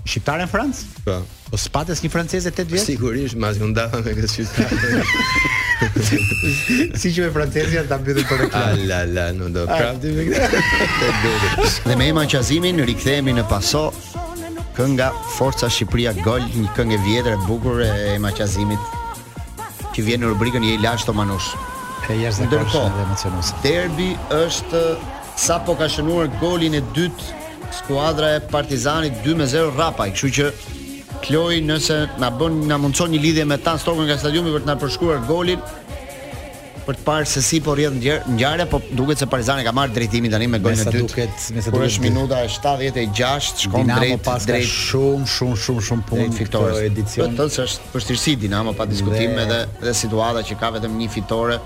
[0.00, 0.86] Shqiptare në Francë?
[1.04, 1.18] Po.
[1.20, 2.84] O po spatës një franceze 8 vjetë?
[2.94, 5.02] Sigurisht, ma zhë ndafa me këtë shqiptare.
[7.02, 8.64] si që me francezi janë të ambytën për reklam.
[8.80, 9.76] Alla, ah, alla, në do ah.
[9.84, 11.84] prapë të me këtë.
[11.84, 13.84] Dhe me ima qazimin, rikëthemi në paso,
[14.76, 18.94] kënga Forca Shqipëria Gol, një këngë e vjetër e bukur e Maqazimit,
[19.94, 21.52] që vjen në rubrikën e Ilaç Tomanush.
[22.10, 24.80] E jashtë dhe Derbi është
[25.38, 27.28] sapo ka shënuar golin e dytë
[27.80, 30.48] skuadra e Partizanit 2-0 Rrapaj, kështu që
[31.26, 34.70] kloj nëse na bën na mundson një lidhje me Tan Stokën nga stadiumi për të
[34.72, 35.62] na përshkruar golin,
[36.90, 37.98] për të parë se si po rrjedh
[38.34, 41.04] ngjarja, po duket se Partizani ka marrë drejtimin tani me golin e dytë.
[41.04, 46.24] Sa duket, me sa duket minuta 76 shkon drejt drejt shumë shumë shumë shumë punë
[46.24, 46.80] këtë fitores.
[46.88, 47.14] edicion.
[47.14, 50.72] Do po, thotë se është vështirësi Dinamo pa diskutim edhe dhe, dhe situata që ka
[50.78, 51.60] vetëm një fitore,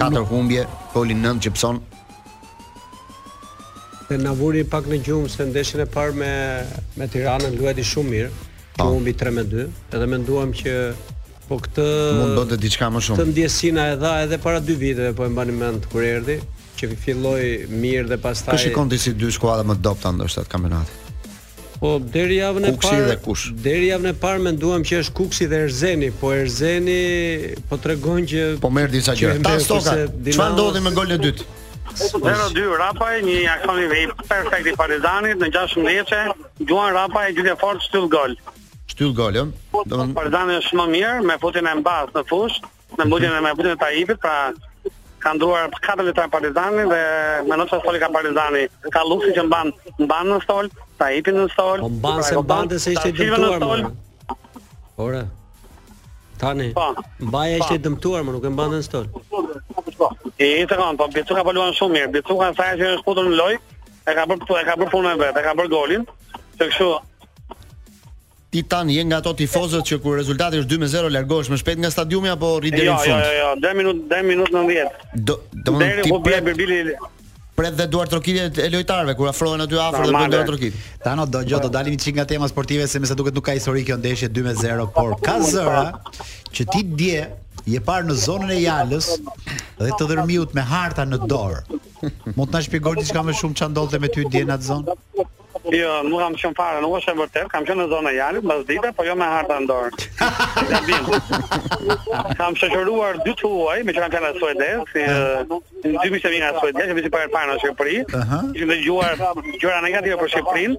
[0.00, 0.66] katër humbje,
[0.96, 1.80] golin 9 që pson.
[4.10, 4.34] Dhe na
[4.74, 6.32] pak në gjumë se ndeshjen e parë me
[6.98, 8.32] me Tiranën luajti shumë mirë.
[8.74, 8.88] Pa.
[8.90, 10.72] Humbi 3-2, edhe menduam që
[11.48, 11.84] Po këtë
[12.16, 13.18] mund bënte diçka më shumë.
[13.20, 16.38] Të ndjesina e dha edhe para dy viteve po e mbani mend kur erdhi
[16.78, 18.54] që filloi mirë dhe pastaj.
[18.56, 21.00] Kë shikon ti si dy skuadra më dopta ndoshta të kampionatit?
[21.82, 23.18] Po deri javën e parë
[23.64, 28.44] deri javën e parë menduam që është Kuksi dhe Erzeni, po Erzeni po tregon që
[28.64, 29.36] po merr disa gjëra.
[29.44, 29.98] Ta stoka.
[30.30, 31.50] Çfarë ndodhi me golin e dytë?
[31.94, 36.36] 0-2 Rapaj, një aksion i perfekt i Partizanit në 16,
[36.66, 38.32] Juan Rapaj gjithë fort shtyll gol
[38.86, 39.50] shtyll golën.
[39.70, 42.60] Po, po Donë Pardani është më mirë me futjen e mbas në fush,
[42.94, 43.08] me mhm.
[43.10, 44.34] mbudjen e me mbudjen e Taifit, pra
[45.24, 47.04] ka ndruar katër letra Pardani dhe
[47.48, 48.66] me nosa soli ka Pardani,
[48.96, 49.72] ka Lufi që mban
[50.02, 50.68] mban në stol,
[51.00, 51.86] Taifi në stol.
[51.86, 53.88] Po mban se pra, mban se ishte dëmtuar.
[55.08, 55.24] Ora.
[56.34, 56.88] Tani po,
[57.22, 57.62] mbaja po.
[57.62, 59.06] ishte dëmtuar, më nuk e mban në stol.
[59.30, 59.46] Po.
[60.42, 62.12] E ishte kanë, po Bicuka po luan shumë mirë.
[62.18, 63.60] Bicuka sa ajo është futur në lojë,
[64.10, 66.04] e ka bërë e ka bërë punën vetë, e ka bërë golin.
[66.58, 66.88] Se kështu
[68.54, 71.90] ti tani je nga ato tifozët që kur rezultati është 2-0 largohesh më shpejt nga
[71.90, 73.18] stadiumi apo rri jo, deri në fund?
[73.18, 75.00] Jo, jo, jo, 2 minutë, 2 minutë 90.
[75.30, 76.94] Do, do të thotë ti
[77.54, 80.84] po dhe duart trokitje e lojtarëve kur afrohen aty afër dhe bëjnë trokitje.
[81.04, 83.82] Tano, do gjë do dalim çik nga tema sportive se mëse duket nuk ka histori
[83.88, 85.86] kjo ndeshje 2-0, por ka zëra
[86.54, 87.20] që ti dje
[87.74, 89.14] je parë në zonën e Jalës
[89.82, 91.60] dhe të dhërmiut me harta në dorë.
[92.36, 95.00] Mund të na shpjegosh diçka më shumë ç'a ndodhte me ty dje në atë zonë?
[95.72, 97.48] Jo, nuk kam qenë fare, nuk është e vërtetë.
[97.48, 99.92] Kam qenë në zonën e janit, mbas ditës, po jo me harta në dorë.
[102.38, 105.04] Kam shoqëruar dy tuaj, me që kanë qenë në Suedes, si
[105.94, 107.96] në dy mishë vinë në Suedes, që vjen para para në Shqipëri.
[108.04, 108.34] Ëh.
[108.52, 109.16] Ishin dëgjuar
[109.64, 110.76] gjëra negative për Shqipërinë,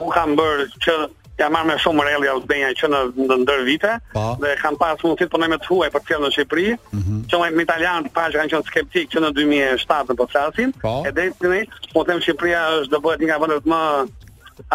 [0.00, 0.94] un kam bërë që
[1.40, 4.14] ja marrë me shumë rally Albania që në, në ndër vite pa.
[4.14, 4.24] Po.
[4.42, 7.22] dhe kanë pas mundësit për po nëjme të huaj për cilë në Shqipëri mm -hmm.
[7.32, 10.94] që me italianë pa që kanë qënë skeptik që në 2007 në përflasin po.
[11.08, 13.80] e dhe të nëjtë po Shqipëria është dhe bëhet një nga vëndet më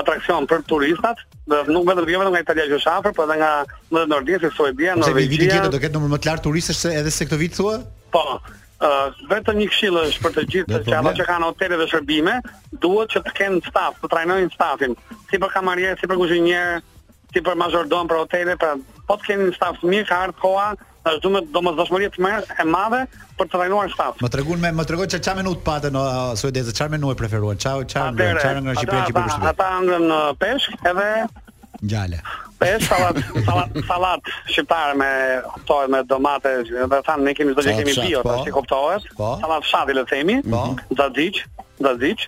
[0.01, 1.17] atraksion për turistat
[1.49, 3.51] dhe nuk vetëm vjen jo vetëm nga Italia që shafër, por edhe nga
[3.91, 5.31] vendet nordike si Suedia, Norvegjia.
[5.31, 7.53] Se viti tjetër do ketë numër më të lartë turistësh se edhe se këtë vit
[7.55, 7.75] thua?
[8.11, 8.23] Po,
[8.79, 12.35] Uh, vetëm një këshill është për të gjithë që ato që kanë hotele dhe shërbime,
[12.85, 14.93] duhet që të kenë staf, të trajnojnë stafin,
[15.27, 16.77] si për kamarier, si për kuzhinier,
[17.33, 18.69] si për mazhordom për hotele, pra
[19.09, 20.69] po të kenë staf të mirë, ka ardhur koha,
[21.11, 23.03] është duhet domosdoshmëri të më e madhe
[23.39, 24.23] për të trajnuar staf.
[24.23, 27.59] Më tregun me më tregoj çfarë çfarë menut patën uh, suedezët, çfarë menu e preferuan?
[27.65, 29.39] Çfarë çfarë çfarë nga Shqipëria që bëjnë?
[29.51, 31.09] Ata ngrënë peshk edhe
[31.83, 32.21] ngjale.
[32.59, 35.09] Për salat, salat, salat shqiptare me
[35.55, 38.33] kuptohet me domate, do të thënë ne kemi çdo gjë kemi bio, po.
[38.35, 39.05] tash i kuptohet.
[39.19, 39.29] Po.
[39.39, 40.35] Salat fshati le të themi,
[40.99, 41.63] xaxhiç, po.
[41.87, 42.25] xaxhiç,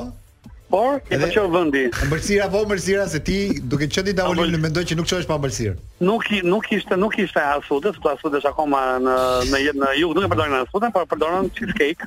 [0.70, 3.38] Por, i të qohë vëndi Ambërësira po, ambërësira Se ti
[3.72, 5.72] duke qenë ti davolim Në mendoj që nuk qohë është pa ambërësir
[6.06, 9.16] Nuk, nuk ishte, nuk ishte asudës Asudës akoma në,
[9.50, 12.06] në, në jug Nuk e përdojnë asudën Por përdojnë cheesecake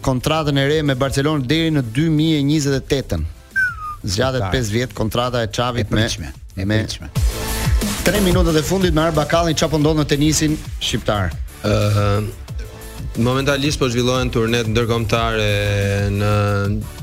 [0.07, 3.29] kontratën e re me Barcelonë deri në 2028-ën.
[4.05, 6.01] Zgjatet 5 vjet kontrata e Çavit me
[6.57, 6.85] e me
[8.07, 11.31] 3 minutat e fundit me Arba Kallin çapo ndon në tenisin shqiptar.
[11.65, 12.25] Ëh uh,
[13.19, 16.33] Momentalisht po zhvillohen turnet ndërkombëtare në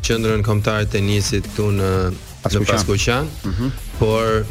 [0.05, 1.89] qendrën kombëtare të tenisit këtu në
[2.47, 4.45] Paskuqan, mm por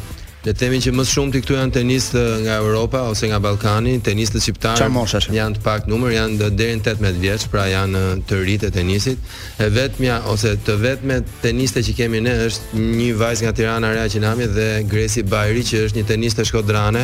[0.47, 3.97] Le të themi që më shumë ti këtu janë tenistë nga Europa ose nga Ballkani,
[4.05, 4.87] tenistët shqiptarë
[5.35, 8.77] janë të pak numër, janë deri në 18 vjeç, pra janë uh, të rritë të
[8.77, 9.33] tenisit.
[9.59, 14.07] E vetmja ose të vetme teniste që kemi ne është një vajzë nga Tirana Rea
[14.13, 17.03] Qinami dhe Gresi Bajri që është një teniste shkodrane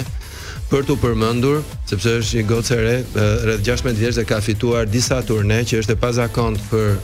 [0.71, 4.39] për t'u përmendur, sepse është një gocë e re, uh, rreth 16 vjeç dhe ka
[4.41, 6.95] fituar disa turne që është e pazakont për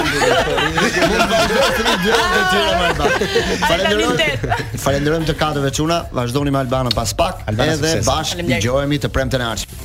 [0.87, 0.87] Po.
[3.67, 4.39] Faleminderit.
[4.81, 9.45] Falenderojmë të katëve çuna, vazhdoni me Albanën pas pak, edhe bashkë dëgjohemi të premten e
[9.53, 9.79] ardhshëm.